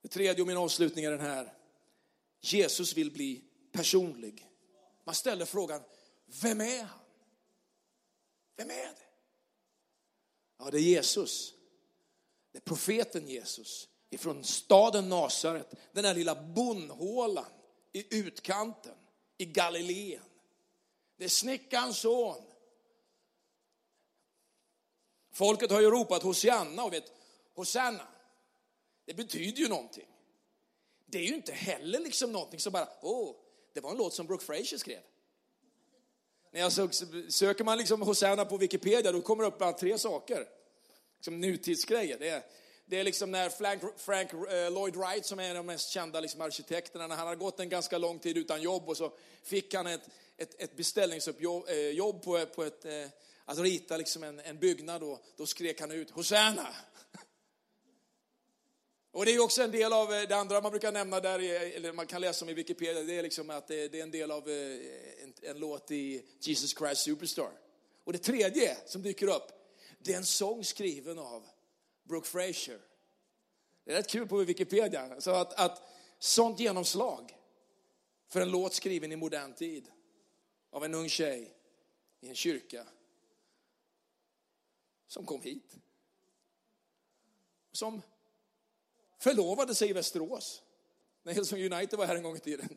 Det 0.03 0.09
tredje 0.09 0.43
och 0.43 0.49
min 0.49 0.57
avslutning 0.57 1.05
är 1.05 1.11
den 1.11 1.21
här. 1.21 1.55
Jesus 2.41 2.97
vill 2.97 3.11
bli 3.11 3.45
personlig. 3.73 4.49
Man 5.05 5.15
ställer 5.15 5.45
frågan, 5.45 5.83
vem 6.27 6.61
är 6.61 6.83
han? 6.83 6.99
Vem 8.57 8.71
är 8.71 8.75
det? 8.75 9.07
Ja, 10.59 10.71
det 10.71 10.79
är 10.79 10.83
Jesus. 10.83 11.55
Det 12.53 12.59
är 12.59 12.63
profeten 12.63 13.29
Jesus 13.29 13.90
ifrån 14.11 14.45
staden 14.45 15.09
Nasaret, 15.09 15.75
den 15.93 16.05
här 16.05 16.15
lilla 16.15 16.35
bondhålan 16.35 17.47
i 17.93 18.19
utkanten 18.19 18.95
i 19.39 19.45
Galileen. 19.45 20.23
Det 21.17 21.25
är 21.25 21.29
snickarens 21.29 21.99
son. 21.99 22.43
Folket 25.33 25.71
har 25.71 25.81
ju 25.81 25.91
ropat 25.91 26.23
Hosianna 26.23 26.85
och 26.85 26.93
vet, 26.93 27.13
Hosanna, 27.55 28.09
det 29.05 29.15
betyder 29.15 29.59
ju 29.59 29.69
någonting. 29.69 30.07
Det 31.07 31.19
är 31.19 31.23
ju 31.23 31.35
inte 31.35 31.53
heller 31.53 32.01
liksom 32.01 32.33
någonting 32.33 32.61
som 32.61 32.73
bara, 32.73 32.89
åh, 33.03 33.37
det 33.73 33.81
var 33.81 33.91
en 33.91 33.97
låt 33.97 34.15
som 34.15 34.27
Brooke 34.27 34.45
Fraser 34.45 34.79
skrev. 34.79 35.01
När 36.51 36.61
jag 36.61 36.73
söker 37.33 37.65
man 37.65 37.79
liksom 37.79 38.03
Hosanna 38.03 38.45
på 38.45 38.57
Wikipedia, 38.57 39.13
då 39.13 39.21
kommer 39.21 39.43
det 39.43 39.49
upp 39.49 39.59
bara 39.59 39.73
tre 39.73 39.99
saker. 39.99 40.49
Som 41.21 41.41
nutidsgrejer. 41.41 42.19
Det 42.19 42.29
är 42.29 42.43
det 42.91 42.99
är 42.99 43.05
liksom 43.05 43.31
när 43.31 43.49
Frank, 43.49 43.83
Frank 43.97 44.33
eh, 44.33 44.73
Lloyd 44.73 44.97
Wright, 44.97 45.27
som 45.27 45.39
är 45.39 45.45
en 45.45 45.51
av 45.51 45.57
de 45.57 45.67
mest 45.67 45.91
kända 45.91 46.21
liksom 46.21 46.41
arkitekterna, 46.41 47.07
när 47.07 47.17
han 47.17 47.27
hade 47.27 47.39
gått 47.39 47.61
en 47.61 47.69
ganska 47.69 47.99
lång 47.99 48.19
tid 48.19 48.37
utan 48.37 48.63
jobb 48.63 48.89
och 48.89 48.97
så 48.97 49.13
fick 49.43 49.75
han 49.75 49.87
ett, 49.87 50.09
ett, 50.37 50.63
ett 50.63 50.77
beställningsjobb 50.77 51.69
eh, 51.69 52.13
på, 52.25 52.47
på 52.47 52.65
ett, 52.65 52.85
eh, 52.85 53.07
att 53.45 53.59
rita 53.59 53.97
liksom 53.97 54.23
en, 54.23 54.41
en 54.41 54.59
byggnad. 54.59 55.03
Och, 55.03 55.25
då 55.37 55.47
skrek 55.47 55.81
han 55.81 55.91
ut 55.91 56.11
Hosanna! 56.11 56.67
Och 59.13 59.25
det 59.25 59.35
är 59.35 59.41
också 59.41 59.63
en 59.63 59.71
del 59.71 59.93
av 59.93 60.15
eh, 60.15 60.29
det 60.29 60.37
andra 60.37 60.61
man 60.61 60.71
brukar 60.71 60.93
nämna 60.93 61.21
där, 61.21 61.39
eller 61.77 61.93
man 61.93 62.07
kan 62.07 62.21
läsa 62.21 62.45
om 62.45 62.49
i 62.49 62.55
Wikipedia, 62.55 63.03
det 63.03 63.19
är 63.19 63.23
liksom 63.23 63.51
att 63.51 63.69
det, 63.69 63.95
är 63.95 64.03
en 64.03 64.11
del 64.11 64.31
av 64.31 64.49
eh, 64.49 64.55
en, 65.23 65.35
en 65.43 65.59
låt 65.59 65.91
i 65.91 66.23
Jesus 66.41 66.79
Christ 66.79 67.01
Superstar. 67.01 67.51
Och 68.05 68.13
det 68.13 68.19
tredje 68.19 68.77
som 68.87 69.03
dyker 69.03 69.27
upp, 69.27 69.49
det 69.99 70.13
är 70.13 70.17
en 70.17 70.25
sång 70.25 70.65
skriven 70.65 71.19
av 71.19 71.47
Brooke 72.11 72.29
Fraser. 72.29 72.81
Det 73.85 73.93
är 73.93 73.97
rätt 73.97 74.11
kul 74.11 74.29
på 74.29 74.37
Wikipedia. 74.37 75.21
Så 75.21 75.31
att, 75.31 75.53
att 75.53 75.83
sånt 76.19 76.61
genomslag 76.61 77.37
för 78.29 78.41
en 78.41 78.51
låt 78.51 78.75
skriven 78.75 79.13
i 79.13 79.17
modern 79.17 79.55
tid 79.55 79.91
av 80.71 80.85
en 80.85 80.95
ung 80.95 81.09
tjej 81.09 81.55
i 82.21 82.29
en 82.29 82.35
kyrka 82.35 82.87
som 85.07 85.27
kom 85.27 85.43
hit. 85.43 85.77
Som 87.73 88.03
förlovade 89.19 89.75
sig 89.75 89.91
i 89.91 89.93
Västerås 89.93 90.63
när 91.23 91.33
Hillsong 91.33 91.73
United 91.73 91.99
var 91.99 92.07
här 92.07 92.17
en 92.17 92.23
gång 92.23 92.37
i 92.37 92.41
tiden. 92.41 92.69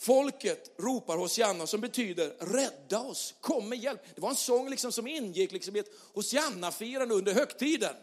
Folket 0.00 0.74
ropar 0.78 1.16
Hosianna 1.16 1.66
som 1.66 1.80
betyder 1.80 2.28
rädda 2.28 3.00
oss, 3.00 3.34
kom 3.40 3.68
med 3.68 3.78
hjälp. 3.78 4.00
Det 4.14 4.20
var 4.20 4.30
en 4.30 4.36
sång 4.36 4.70
liksom 4.70 4.92
som 4.92 5.06
ingick 5.06 5.52
liksom 5.52 5.76
i 5.76 5.78
ett 5.78 5.92
Hosianna-firande 6.14 7.14
under 7.14 7.34
högtiden. 7.34 7.94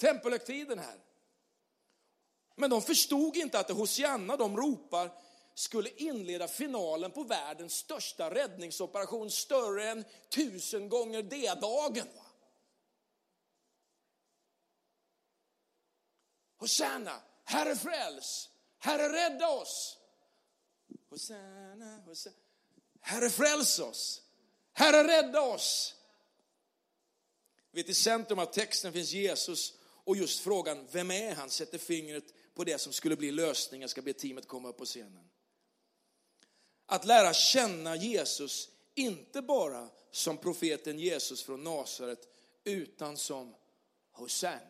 Tempelhögtiden 0.00 0.78
här. 0.78 0.98
Men 2.56 2.70
de 2.70 2.82
förstod 2.82 3.36
inte 3.36 3.58
att 3.58 3.68
det 3.68 3.72
Hosianna 3.72 4.36
de 4.36 4.56
ropar 4.56 5.10
skulle 5.54 5.90
inleda 5.96 6.48
finalen 6.48 7.10
på 7.10 7.22
världens 7.22 7.72
största 7.72 8.34
räddningsoperation, 8.34 9.30
större 9.30 9.88
än 9.88 10.04
tusen 10.28 10.88
gånger 10.88 11.22
D-dagen. 11.22 12.08
Hosanna, 16.58 17.22
Herre 17.44 17.76
fräls, 17.76 18.50
Herre 18.78 19.12
rädda 19.12 19.48
oss. 19.48 19.98
Hosanna, 21.12 22.02
Hosanna. 22.06 22.36
Herre 23.00 23.30
fräls 23.30 23.78
oss. 23.78 24.22
Herre 24.72 25.08
rädda 25.08 25.40
oss. 25.40 25.94
Vet, 27.70 27.88
I 27.88 27.94
centrum 27.94 28.38
av 28.38 28.46
texten 28.46 28.92
finns 28.92 29.12
Jesus 29.12 29.74
och 30.04 30.16
just 30.16 30.40
frågan, 30.40 30.86
vem 30.92 31.10
är 31.10 31.34
han? 31.34 31.50
Sätter 31.50 31.78
fingret 31.78 32.54
på 32.54 32.64
det 32.64 32.78
som 32.78 32.92
skulle 32.92 33.16
bli 33.16 33.30
lösningen. 33.30 33.88
ska 33.88 34.02
be 34.02 34.12
teamet 34.12 34.48
komma 34.48 34.68
upp 34.68 34.76
på 34.76 34.84
scenen. 34.84 35.30
Att 36.86 37.04
lära 37.04 37.34
känna 37.34 37.96
Jesus, 37.96 38.68
inte 38.94 39.42
bara 39.42 39.88
som 40.10 40.38
profeten 40.38 40.98
Jesus 40.98 41.42
från 41.42 41.64
Nasaret, 41.64 42.28
utan 42.64 43.16
som 43.16 43.54
Hosanna. 44.12 44.60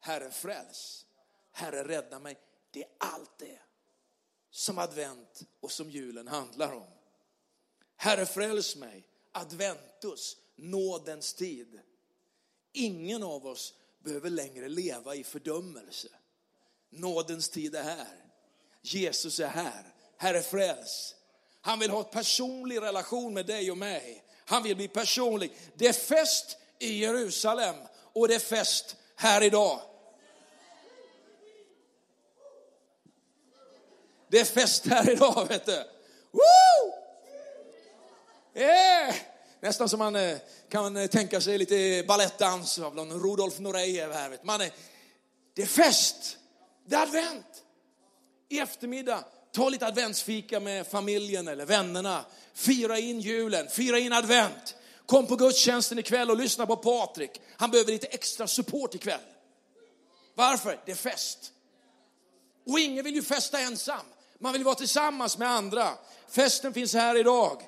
Herre 0.00 0.30
fräls, 0.30 1.06
Herre 1.52 1.88
rädda 1.88 2.18
mig. 2.18 2.38
Det 2.70 2.82
är 2.82 2.90
allt 2.98 3.38
det 3.38 3.58
som 4.50 4.78
advent 4.78 5.42
och 5.60 5.72
som 5.72 5.90
julen 5.90 6.28
handlar 6.28 6.72
om. 6.72 6.86
Herre 7.96 8.26
fräls 8.26 8.76
mig, 8.76 9.06
adventus, 9.32 10.36
nådens 10.56 11.34
tid. 11.34 11.80
Ingen 12.72 13.22
av 13.22 13.46
oss 13.46 13.74
behöver 14.04 14.30
längre 14.30 14.68
leva 14.68 15.14
i 15.14 15.24
fördömelse. 15.24 16.08
Nådens 16.90 17.48
tid 17.48 17.74
är 17.74 17.82
här. 17.82 18.24
Jesus 18.82 19.40
är 19.40 19.48
här. 19.48 19.94
Herre 20.16 20.42
fräls. 20.42 21.14
Han 21.60 21.78
vill 21.78 21.90
ha 21.90 21.98
en 21.98 22.10
personlig 22.10 22.80
relation 22.80 23.34
med 23.34 23.46
dig 23.46 23.70
och 23.70 23.78
mig. 23.78 24.24
Han 24.44 24.62
vill 24.62 24.76
bli 24.76 24.88
personlig. 24.88 25.52
Det 25.74 25.86
är 25.86 25.92
fest 25.92 26.56
i 26.78 26.98
Jerusalem 26.98 27.76
och 28.12 28.28
det 28.28 28.34
är 28.34 28.38
fest 28.38 28.96
här 29.16 29.42
idag. 29.42 29.80
Det 34.30 34.40
är 34.40 34.44
fest 34.44 34.86
här 34.86 35.10
idag, 35.10 35.46
vet 35.48 35.66
du. 35.66 35.84
Woo! 36.32 36.92
Yeah! 38.54 39.14
Nästan 39.60 39.88
som 39.88 39.98
man 39.98 40.16
eh, 40.16 40.38
kan 40.68 40.96
eh, 40.96 41.06
tänka 41.06 41.40
sig 41.40 41.58
lite 41.58 42.04
balettdans 42.08 42.78
av 42.78 42.94
någon 42.94 43.22
Rudolf 43.22 43.58
Nurejev 43.58 44.12
här. 44.12 44.28
Vet 44.28 44.44
man 44.44 44.60
det 45.54 45.62
är 45.62 45.66
fest, 45.66 46.38
det 46.86 46.96
är 46.96 47.02
advent. 47.02 47.62
I 48.48 48.58
eftermiddag, 48.58 49.24
ta 49.52 49.68
lite 49.68 49.86
adventsfika 49.86 50.60
med 50.60 50.86
familjen 50.86 51.48
eller 51.48 51.66
vännerna. 51.66 52.24
Fira 52.54 52.98
in 52.98 53.20
julen, 53.20 53.68
fira 53.68 53.98
in 53.98 54.12
advent. 54.12 54.74
Kom 55.06 55.26
på 55.26 55.36
gudstjänsten 55.36 55.98
ikväll 55.98 56.30
och 56.30 56.36
lyssna 56.36 56.66
på 56.66 56.76
Patrik. 56.76 57.40
Han 57.56 57.70
behöver 57.70 57.92
lite 57.92 58.06
extra 58.06 58.46
support 58.46 58.94
ikväll. 58.94 59.20
Varför? 60.34 60.80
Det 60.84 60.92
är 60.92 60.96
fest. 60.96 61.52
Och 62.66 62.78
ingen 62.78 63.04
vill 63.04 63.14
ju 63.14 63.22
festa 63.22 63.60
ensam. 63.60 64.06
Man 64.38 64.52
vill 64.52 64.64
vara 64.64 64.74
tillsammans 64.74 65.38
med 65.38 65.48
andra. 65.48 65.98
Festen 66.28 66.74
finns 66.74 66.94
här 66.94 67.18
idag. 67.18 67.62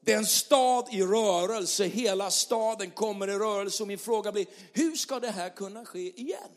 Det 0.00 0.12
är 0.12 0.16
en 0.16 0.26
stad 0.26 0.88
i 0.90 1.02
rörelse, 1.02 1.84
hela 1.84 2.30
staden 2.30 2.90
kommer 2.90 3.28
i 3.28 3.38
rörelse 3.38 3.82
och 3.82 3.88
min 3.88 3.98
fråga 3.98 4.32
blir, 4.32 4.46
hur 4.72 4.96
ska 4.96 5.20
det 5.20 5.30
här 5.30 5.48
kunna 5.48 5.84
ske 5.84 6.20
igen? 6.20 6.50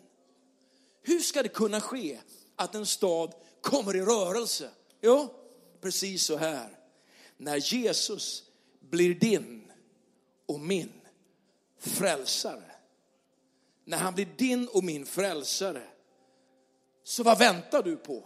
Hur 1.02 1.20
ska 1.20 1.44
det 1.44 1.50
kunna 1.50 1.82
ske 1.82 2.20
att 2.56 2.76
en 2.76 2.86
stad 2.86 3.34
kommer 3.62 3.96
i 3.96 4.02
rörelse? 4.02 4.70
Jo, 5.02 5.34
precis 5.82 6.26
så 6.26 6.38
här. 6.38 6.80
När 7.38 7.74
Jesus 7.74 8.44
blir 8.80 9.14
din 9.16 9.72
och 10.46 10.60
min 10.60 10.92
frälsare. 11.80 12.72
När 13.86 13.98
han 13.98 14.14
blir 14.14 14.28
din 14.38 14.68
och 14.68 14.84
min 14.84 15.06
frälsare 15.06 15.84
så 17.04 17.24
vad 17.24 17.40
väntar 17.40 17.84
du 17.84 17.98
på? 17.98 18.24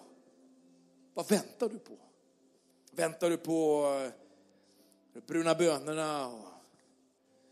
Vad 1.14 1.30
väntar 1.30 1.70
du 1.70 1.80
på? 1.80 1.98
Väntar 2.92 3.30
du 3.30 3.38
på 3.38 3.84
de 5.14 5.20
bruna 5.20 5.56
bönorna 5.56 6.28
och 6.28 6.48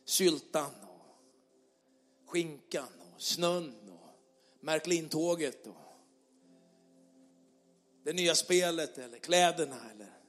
syltan 0.06 0.72
och 0.82 2.30
skinkan 2.30 2.88
och 3.16 3.22
snön 3.22 3.90
och 3.90 4.20
Märklintåget 4.60 5.68
och 5.68 5.76
det 8.04 8.14
nya 8.14 8.36
spelet 8.36 8.98
eller 8.98 9.18
kläderna 9.18 9.92
eller 9.92 10.20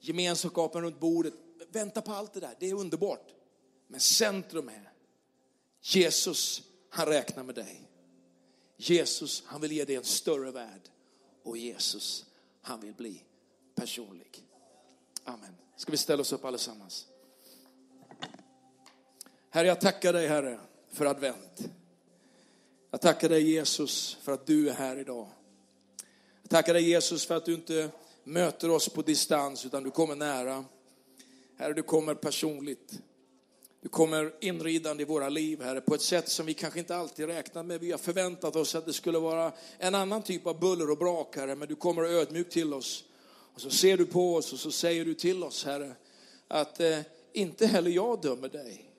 gemenskapen 0.00 0.82
runt 0.82 1.00
bordet. 1.00 1.34
Vänta 1.68 2.02
på 2.02 2.12
allt 2.12 2.32
det 2.32 2.40
där, 2.40 2.54
det 2.58 2.66
är 2.66 2.74
underbart. 2.74 3.34
Men 3.86 4.00
centrum 4.00 4.68
är 4.68 4.92
Jesus, 5.80 6.62
han 6.90 7.06
räknar 7.06 7.42
med 7.42 7.54
dig. 7.54 7.89
Jesus, 8.88 9.42
han 9.46 9.60
vill 9.60 9.72
ge 9.72 9.84
dig 9.84 9.96
en 9.96 10.04
större 10.04 10.50
värld. 10.50 10.80
Och 11.42 11.56
Jesus, 11.56 12.26
han 12.62 12.80
vill 12.80 12.94
bli 12.94 13.22
personlig. 13.74 14.44
Amen. 15.24 15.54
Ska 15.76 15.90
vi 15.90 15.98
ställa 15.98 16.20
oss 16.20 16.32
upp 16.32 16.44
allesammans? 16.44 17.06
Herre, 19.50 19.66
jag 19.66 19.80
tackar 19.80 20.12
dig, 20.12 20.28
Herre, 20.28 20.60
för 20.92 21.06
advent. 21.06 21.70
Jag 22.90 23.00
tackar 23.00 23.28
dig, 23.28 23.50
Jesus, 23.50 24.14
för 24.22 24.32
att 24.32 24.46
du 24.46 24.70
är 24.70 24.74
här 24.74 24.96
idag. 24.96 25.28
Jag 26.42 26.50
tackar 26.50 26.74
dig, 26.74 26.88
Jesus, 26.88 27.26
för 27.26 27.36
att 27.36 27.44
du 27.44 27.54
inte 27.54 27.90
möter 28.24 28.70
oss 28.70 28.88
på 28.88 29.02
distans, 29.02 29.66
utan 29.66 29.82
du 29.82 29.90
kommer 29.90 30.16
nära. 30.16 30.64
Herre, 31.56 31.72
du 31.72 31.82
kommer 31.82 32.14
personligt. 32.14 33.00
Du 33.82 33.88
kommer 33.88 34.32
inridande 34.40 35.02
i 35.02 35.06
våra 35.06 35.28
liv, 35.28 35.62
Herre, 35.62 35.80
på 35.80 35.94
ett 35.94 36.02
sätt 36.02 36.28
som 36.28 36.46
vi 36.46 36.54
kanske 36.54 36.78
inte 36.78 36.96
alltid 36.96 37.26
räknat 37.26 37.66
med. 37.66 37.80
Vi 37.80 37.90
har 37.90 37.98
förväntat 37.98 38.56
oss 38.56 38.74
att 38.74 38.86
det 38.86 38.92
skulle 38.92 39.18
vara 39.18 39.52
en 39.78 39.94
annan 39.94 40.22
typ 40.22 40.46
av 40.46 40.60
buller 40.60 40.90
och 40.90 40.98
brak, 40.98 41.36
Herre, 41.36 41.56
men 41.56 41.68
du 41.68 41.76
kommer 41.76 42.02
ödmjukt 42.02 42.52
till 42.52 42.74
oss. 42.74 43.04
Och 43.54 43.60
så 43.60 43.70
ser 43.70 43.96
du 43.96 44.06
på 44.06 44.34
oss 44.34 44.52
och 44.52 44.58
så 44.58 44.70
säger 44.70 45.04
du 45.04 45.14
till 45.14 45.44
oss, 45.44 45.64
Herre, 45.64 45.92
att 46.48 46.80
eh, 46.80 46.98
inte 47.32 47.66
heller 47.66 47.90
jag 47.90 48.22
dömer 48.22 48.48
dig. 48.48 48.90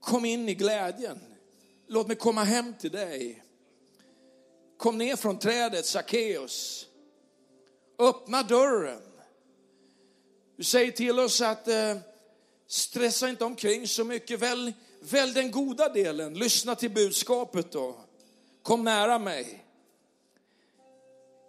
Kom 0.00 0.24
in 0.24 0.48
i 0.48 0.54
glädjen. 0.54 1.18
Låt 1.86 2.06
mig 2.06 2.16
komma 2.16 2.44
hem 2.44 2.74
till 2.80 2.90
dig. 2.90 3.42
Kom 4.76 4.98
ner 4.98 5.16
från 5.16 5.38
trädet, 5.38 5.86
Sackeus. 5.86 6.86
Öppna 7.98 8.42
dörren. 8.42 9.02
Du 10.56 10.64
säger 10.64 10.92
till 10.92 11.18
oss 11.18 11.40
att 11.40 11.68
eh, 11.68 11.96
Stressa 12.72 13.28
inte 13.28 13.44
omkring 13.44 13.88
så 13.88 14.04
mycket. 14.04 14.40
Välj, 14.40 14.74
välj 15.00 15.34
den 15.34 15.50
goda 15.50 15.88
delen. 15.88 16.34
Lyssna 16.34 16.74
till 16.74 16.90
budskapet 16.90 17.72
då. 17.72 17.96
Kom 18.62 18.84
nära 18.84 19.18
mig. 19.18 19.64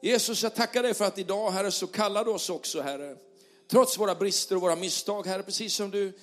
Jesus, 0.01 0.43
jag 0.43 0.55
tackar 0.55 0.83
dig 0.83 0.93
för 0.93 1.05
att 1.05 1.17
idag, 1.17 1.51
Herre, 1.51 1.71
så 1.71 1.87
kallar 1.87 2.25
du 2.25 2.31
oss 2.31 2.49
också, 2.49 2.81
Herre. 2.81 3.17
Trots 3.67 3.97
våra 3.97 4.15
brister 4.15 4.55
och 4.55 4.61
våra 4.61 4.75
misstag, 4.75 5.27
Herre, 5.27 5.43
precis 5.43 5.73
som 5.73 5.91
du 5.91 6.19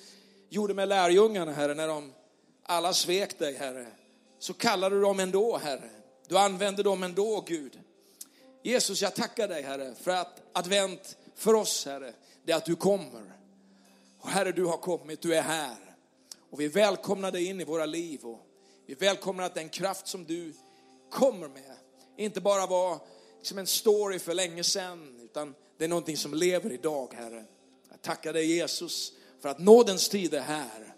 gjorde 0.49 0.75
med 0.75 0.89
lärjungarna, 0.89 1.53
Herre, 1.53 1.75
när 1.75 1.89
de 1.89 2.13
alla 2.63 2.93
svek 2.93 3.39
dig, 3.39 3.57
Herre, 3.57 3.87
så 4.39 4.55
kallade 4.55 4.97
du 4.97 5.03
dem 5.03 5.21
ändå, 5.21 5.57
Herre. 5.59 5.91
Du 6.29 6.39
använde 6.39 6.83
dem 6.83 7.03
ändå, 7.03 7.45
Gud. 7.47 7.81
Jesus, 8.63 9.03
jag 9.03 9.15
tackar 9.15 9.49
dig, 9.49 9.63
Herre, 9.63 9.95
för 10.01 10.11
att 10.11 10.43
advent 10.53 11.17
för 11.35 11.55
oss, 11.55 11.87
Herre, 11.87 12.13
det 12.45 12.53
är 12.53 12.57
att 12.57 12.65
du 12.65 12.77
kommer. 12.77 13.40
Och 14.21 14.29
Herre, 14.29 14.53
du 14.53 14.65
har 14.65 14.77
kommit, 14.77 15.23
du 15.23 15.35
är 15.35 15.43
här. 15.43 15.77
Och 16.51 16.61
vi 16.61 16.69
välkomnar 16.69 17.33
dig 17.33 17.45
in 17.45 17.61
i 17.61 17.65
våra 17.65 17.87
liv. 17.87 18.25
Och 18.25 18.41
vi 18.87 18.95
välkomnar 18.95 19.45
att 19.45 19.55
den 19.55 19.69
kraft 19.69 20.09
som 20.09 20.25
du 20.25 20.53
kommer 21.11 21.49
med, 21.49 21.77
inte 22.17 22.41
bara 22.41 22.67
var 22.67 22.99
liksom 23.39 23.59
en 23.59 23.67
story 23.67 24.19
för 24.19 24.35
länge 24.35 24.65
sedan, 24.65 25.21
utan 25.23 25.55
det 25.79 25.85
är 25.85 25.89
någonting 25.89 26.17
som 26.17 26.35
lever 26.35 26.73
idag, 26.73 27.15
Herre. 27.15 27.45
Jag 27.91 28.03
tackar 28.03 28.33
dig 28.33 28.47
Jesus 28.47 29.13
för 29.43 29.49
att 29.49 29.59
nådens 29.59 30.09
tid 30.09 30.35
är 30.35 30.41
här. 30.41 30.95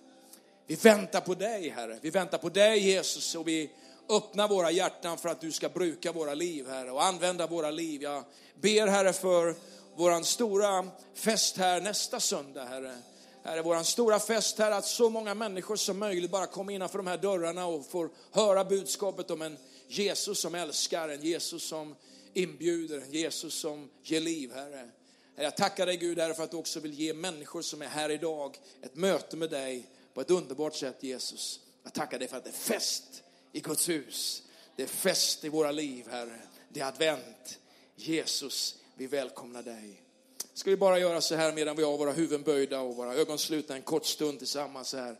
Vi 0.66 0.74
väntar 0.74 1.20
på 1.20 1.34
dig, 1.34 1.68
Herre. 1.68 1.98
Vi 2.02 2.10
väntar 2.10 2.38
på 2.38 2.48
dig, 2.48 2.78
Jesus, 2.78 3.34
och 3.34 3.48
vi 3.48 3.70
öppnar 4.08 4.48
våra 4.48 4.70
hjärtan 4.70 5.18
för 5.18 5.28
att 5.28 5.40
du 5.40 5.52
ska 5.52 5.68
bruka 5.68 6.12
våra 6.12 6.34
liv, 6.34 6.68
Herre, 6.68 6.90
och 6.90 7.04
använda 7.04 7.46
våra 7.46 7.70
liv. 7.70 8.02
Jag 8.02 8.24
ber, 8.60 8.86
Herre, 8.86 9.12
för 9.12 9.54
våran 9.96 10.24
stora 10.24 10.88
fest 11.14 11.56
här 11.56 11.80
nästa 11.80 12.20
söndag, 12.20 12.64
Herre. 12.64 12.96
Här 13.44 13.56
är 13.56 13.62
vår 13.62 13.82
stora 13.82 14.18
fest 14.18 14.58
här, 14.58 14.70
att 14.70 14.86
så 14.86 15.10
många 15.10 15.34
människor 15.34 15.76
som 15.76 15.98
möjligt 15.98 16.30
bara 16.30 16.46
kommer 16.46 16.72
innanför 16.72 16.98
de 16.98 17.06
här 17.06 17.18
dörrarna 17.18 17.66
och 17.66 17.86
får 17.86 18.10
höra 18.30 18.64
budskapet 18.64 19.30
om 19.30 19.42
en 19.42 19.58
Jesus 19.88 20.40
som 20.40 20.54
älskar, 20.54 21.08
en 21.08 21.22
Jesus 21.22 21.62
som 21.62 21.96
inbjuder, 22.34 23.00
en 23.00 23.12
Jesus 23.12 23.54
som 23.54 23.90
ger 24.02 24.20
liv, 24.20 24.52
Herre. 24.54 24.90
Jag 25.36 25.56
tackar 25.56 25.86
dig 25.86 25.96
Gud 25.96 26.18
Herre 26.18 26.34
för 26.34 26.42
att 26.42 26.50
du 26.50 26.56
också 26.56 26.80
vill 26.80 26.92
ge 26.92 27.14
människor 27.14 27.62
som 27.62 27.82
är 27.82 27.86
här 27.86 28.10
idag 28.10 28.58
ett 28.82 28.96
möte 28.96 29.36
med 29.36 29.50
dig 29.50 29.86
på 30.14 30.20
ett 30.20 30.30
underbart 30.30 30.74
sätt 30.74 31.02
Jesus. 31.02 31.60
Jag 31.82 31.92
tackar 31.92 32.18
dig 32.18 32.28
för 32.28 32.36
att 32.36 32.44
det 32.44 32.50
är 32.50 32.54
fest 32.54 33.22
i 33.52 33.60
Guds 33.60 33.88
hus. 33.88 34.42
Det 34.76 34.82
är 34.82 34.86
fest 34.86 35.44
i 35.44 35.48
våra 35.48 35.70
liv 35.70 36.08
Herre. 36.10 36.40
Det 36.68 36.80
är 36.80 36.84
advent. 36.84 37.58
Jesus, 37.96 38.76
vi 38.96 39.06
välkomnar 39.06 39.62
dig. 39.62 40.02
Ska 40.54 40.70
vi 40.70 40.76
bara 40.76 40.98
göra 40.98 41.20
så 41.20 41.34
här 41.34 41.52
medan 41.52 41.76
vi 41.76 41.82
har 41.82 41.98
våra 41.98 42.12
huvuden 42.12 42.42
böjda 42.42 42.80
och 42.80 42.96
våra 42.96 43.14
ögon 43.14 43.38
slutna 43.38 43.76
en 43.76 43.82
kort 43.82 44.06
stund 44.06 44.38
tillsammans 44.38 44.92
här. 44.92 45.16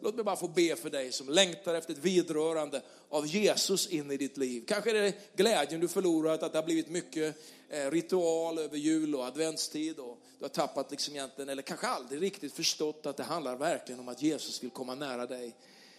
Låt 0.00 0.14
mig 0.14 0.24
bara 0.24 0.36
få 0.36 0.48
be 0.48 0.76
för 0.76 0.90
dig 0.90 1.12
som 1.12 1.28
längtar 1.28 1.74
efter 1.74 1.92
ett 1.92 1.98
vidrörande 1.98 2.82
av 3.08 3.26
Jesus 3.26 3.86
in 3.86 4.10
i 4.10 4.16
ditt 4.16 4.36
liv. 4.36 4.64
Kanske 4.68 4.90
är 4.90 4.94
det 4.94 5.14
glädjen 5.36 5.80
du 5.80 5.88
förlorat, 5.88 6.42
att 6.42 6.52
det 6.52 6.58
har 6.58 6.64
blivit 6.64 6.88
mycket 6.88 7.36
eh, 7.70 7.90
ritual 7.90 8.58
över 8.58 8.76
jul 8.76 9.14
och 9.14 9.24
adventstid 9.24 9.98
och 9.98 10.18
du 10.38 10.44
har 10.44 10.48
tappat 10.48 10.90
liksom 10.90 11.14
egentligen, 11.14 11.48
eller 11.48 11.62
kanske 11.62 11.86
aldrig 11.86 12.22
riktigt 12.22 12.52
förstått 12.52 13.06
att 13.06 13.16
det 13.16 13.22
handlar 13.22 13.56
verkligen 13.56 14.00
om 14.00 14.08
att 14.08 14.22
Jesus 14.22 14.62
vill 14.62 14.70
komma 14.70 14.94
nära 14.94 15.26
dig. 15.26 15.56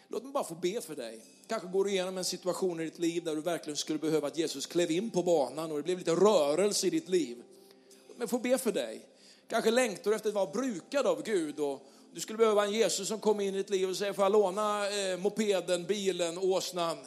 Låt 0.08 0.24
mig 0.24 0.32
bara 0.32 0.44
få 0.44 0.56
be 0.56 0.82
för 0.82 0.96
dig. 0.96 1.22
Kanske 1.48 1.68
går 1.68 1.86
du 1.86 1.92
igenom 1.92 2.18
en 2.18 2.26
situation 2.26 2.80
i 2.80 2.84
ditt 2.84 3.00
liv 3.00 3.24
där 3.24 3.36
du 3.36 3.42
verkligen 3.42 3.78
skulle 3.78 4.00
behöva 4.00 4.28
att 4.28 4.38
Jesus 4.38 4.66
klev 4.66 4.92
in 4.92 5.10
på 5.10 5.24
banan 5.24 5.72
och 5.72 5.78
det 5.78 5.84
blev 5.84 5.98
lite 5.98 6.12
rörelse 6.12 6.88
i 6.88 6.90
ditt 6.90 7.10
liv 7.10 7.44
jag 8.20 8.30
får 8.30 8.38
få 8.38 8.44
be 8.44 8.58
för 8.58 8.72
dig. 8.72 9.06
Kanske 9.50 9.72
längtar 9.72 10.12
du 10.12 10.16
efter 10.16 10.30
att 10.30 10.36
vara 10.36 10.52
brukad 10.52 11.08
av 11.08 11.24
Gud 11.24 11.60
och 11.60 11.88
du 12.14 12.22
skulle 12.22 12.38
behöva 12.38 12.66
en 12.66 12.72
Jesus 12.72 13.08
som 13.08 13.20
kommer 13.20 13.44
in 13.44 13.56
i 13.56 13.58
ditt 13.58 13.70
liv 13.70 13.90
och 13.90 13.98
säger, 13.98 14.14
får 14.14 14.26
jag 14.26 14.32
låna 14.32 14.90
eh, 14.90 15.18
mopeden, 15.18 15.86
bilen, 15.86 16.38
åsnan? 16.38 16.98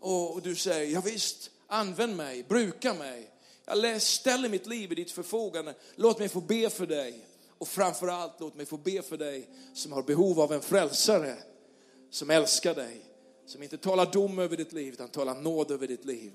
Och, 0.00 0.34
och 0.34 0.42
du 0.42 0.54
säger, 0.54 0.92
ja 0.92 1.00
visst, 1.00 1.50
använd 1.66 2.16
mig, 2.16 2.42
bruka 2.42 2.94
mig. 2.94 3.30
Jag 3.66 4.02
ställer 4.02 4.48
mitt 4.48 4.66
liv 4.66 4.92
i 4.92 4.94
ditt 4.94 5.10
förfogande. 5.10 5.74
Låt 5.94 6.18
mig 6.18 6.28
få 6.28 6.40
be 6.40 6.70
för 6.70 6.86
dig. 6.86 7.26
Och 7.58 7.68
framförallt 7.68 8.40
låt 8.40 8.54
mig 8.54 8.66
få 8.66 8.76
be 8.76 9.02
för 9.02 9.16
dig 9.16 9.48
som 9.74 9.92
har 9.92 10.02
behov 10.02 10.40
av 10.40 10.52
en 10.52 10.60
frälsare. 10.60 11.36
Som 12.10 12.30
älskar 12.30 12.74
dig. 12.74 13.04
Som 13.46 13.62
inte 13.62 13.78
talar 13.78 14.12
dom 14.12 14.38
över 14.38 14.56
ditt 14.56 14.72
liv 14.72 14.92
utan 14.92 15.08
talar 15.08 15.34
nåd 15.34 15.70
över 15.70 15.86
ditt 15.86 16.04
liv. 16.04 16.32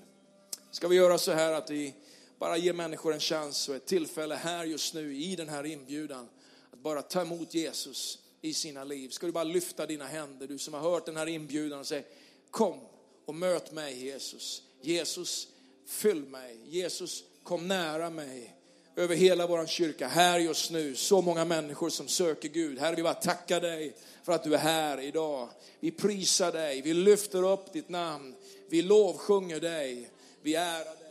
Ska 0.70 0.88
vi 0.88 0.96
göra 0.96 1.18
så 1.18 1.32
här 1.32 1.52
att 1.52 1.70
vi 1.70 1.94
bara 2.38 2.56
ge 2.56 2.72
människor 2.72 3.14
en 3.14 3.20
chans 3.20 3.68
och 3.68 3.76
ett 3.76 3.86
tillfälle 3.86 4.34
här 4.34 4.64
just 4.64 4.94
nu 4.94 5.16
i 5.16 5.36
den 5.36 5.48
här 5.48 5.66
inbjudan 5.66 6.28
att 6.72 6.78
bara 6.78 7.02
ta 7.02 7.20
emot 7.20 7.54
Jesus 7.54 8.18
i 8.42 8.54
sina 8.54 8.84
liv. 8.84 9.08
Ska 9.08 9.26
du 9.26 9.32
bara 9.32 9.44
lyfta 9.44 9.86
dina 9.86 10.06
händer, 10.06 10.46
du 10.46 10.58
som 10.58 10.74
har 10.74 10.80
hört 10.80 11.06
den 11.06 11.16
här 11.16 11.26
inbjudan 11.26 11.78
och 11.78 11.86
säga 11.86 12.02
kom 12.50 12.80
och 13.26 13.34
möt 13.34 13.72
mig 13.72 14.04
Jesus. 14.04 14.62
Jesus, 14.80 15.48
fyll 15.86 16.24
mig. 16.24 16.58
Jesus, 16.64 17.24
kom 17.42 17.68
nära 17.68 18.10
mig. 18.10 18.52
Över 18.96 19.14
hela 19.14 19.46
vår 19.46 19.66
kyrka, 19.66 20.08
här 20.08 20.38
just 20.38 20.70
nu, 20.70 20.94
så 20.94 21.22
många 21.22 21.44
människor 21.44 21.90
som 21.90 22.08
söker 22.08 22.48
Gud. 22.48 22.78
Herre, 22.78 22.96
vi 22.96 23.02
bara 23.02 23.14
tackar 23.14 23.60
dig 23.60 23.96
för 24.24 24.32
att 24.32 24.44
du 24.44 24.54
är 24.54 24.58
här 24.58 25.00
idag. 25.00 25.48
Vi 25.80 25.90
prisar 25.90 26.52
dig, 26.52 26.80
vi 26.80 26.94
lyfter 26.94 27.52
upp 27.52 27.72
ditt 27.72 27.88
namn, 27.88 28.34
vi 28.68 28.82
lovsjunger 28.82 29.60
dig, 29.60 30.10
vi 30.42 30.54
ärar 30.54 30.84
dig. 30.84 31.05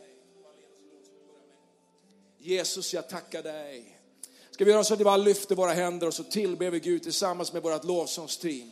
Jesus, 2.46 2.94
jag 2.94 3.10
tackar 3.10 3.44
dig 3.44 3.96
Ska 4.52 4.66
vi 4.66 4.72
göra 4.72 4.84
så 4.84 4.94
att 4.94 5.00
vi 5.00 5.04
bara 5.04 5.18
lyfter 5.18 5.56
våra 5.56 5.74
händer 5.74 6.08
och 6.08 6.14
så 6.14 6.24
tillber 6.24 6.70
vi 6.70 6.80
Gud 6.80 7.04
tillsammans 7.04 7.54
med 7.54 7.64
vårt 7.64 7.84
lovsångsteam. 7.84 8.72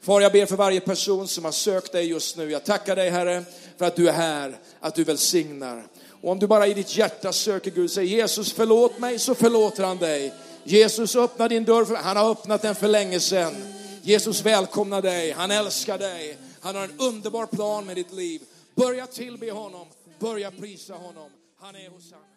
Far, 0.00 0.20
jag 0.20 0.32
ber 0.32 0.46
för 0.46 0.56
varje 0.56 0.80
person 0.80 1.28
som 1.28 1.44
har 1.44 1.52
sökt 1.52 1.92
dig 1.92 2.06
just 2.06 2.36
nu. 2.36 2.50
Jag 2.50 2.64
tackar 2.64 2.96
dig 2.96 3.10
Herre 3.10 3.44
för 3.78 3.84
att 3.84 3.96
du 3.96 4.08
är 4.08 4.12
här, 4.12 4.58
att 4.80 4.94
du 4.94 5.04
välsignar. 5.04 5.86
Och 6.22 6.30
om 6.30 6.38
du 6.38 6.46
bara 6.46 6.66
i 6.66 6.74
ditt 6.74 6.96
hjärta 6.96 7.32
söker 7.32 7.70
Gud, 7.70 7.90
säger 7.90 8.16
Jesus 8.16 8.52
förlåt 8.52 8.98
mig, 8.98 9.18
så 9.18 9.34
förlåter 9.34 9.84
han 9.84 9.98
dig. 9.98 10.34
Jesus 10.64 11.16
öppnar 11.16 11.48
din 11.48 11.64
dörr, 11.64 11.84
för, 11.84 11.94
han 11.94 12.16
har 12.16 12.30
öppnat 12.30 12.62
den 12.62 12.74
för 12.74 12.88
länge 12.88 13.20
sedan. 13.20 13.54
Jesus 14.02 14.42
välkomnar 14.42 15.02
dig, 15.02 15.30
han 15.30 15.50
älskar 15.50 15.98
dig. 15.98 16.38
Han 16.60 16.76
har 16.76 16.84
en 16.84 17.00
underbar 17.00 17.46
plan 17.46 17.86
med 17.86 17.96
ditt 17.96 18.12
liv. 18.12 18.42
Börja 18.74 19.06
tillbe 19.06 19.50
honom, 19.50 19.86
börja 20.18 20.50
prisa 20.50 20.94
honom. 20.94 21.30
Han 21.60 21.76
är 21.76 21.90
hos 21.90 22.12
honom. 22.12 22.29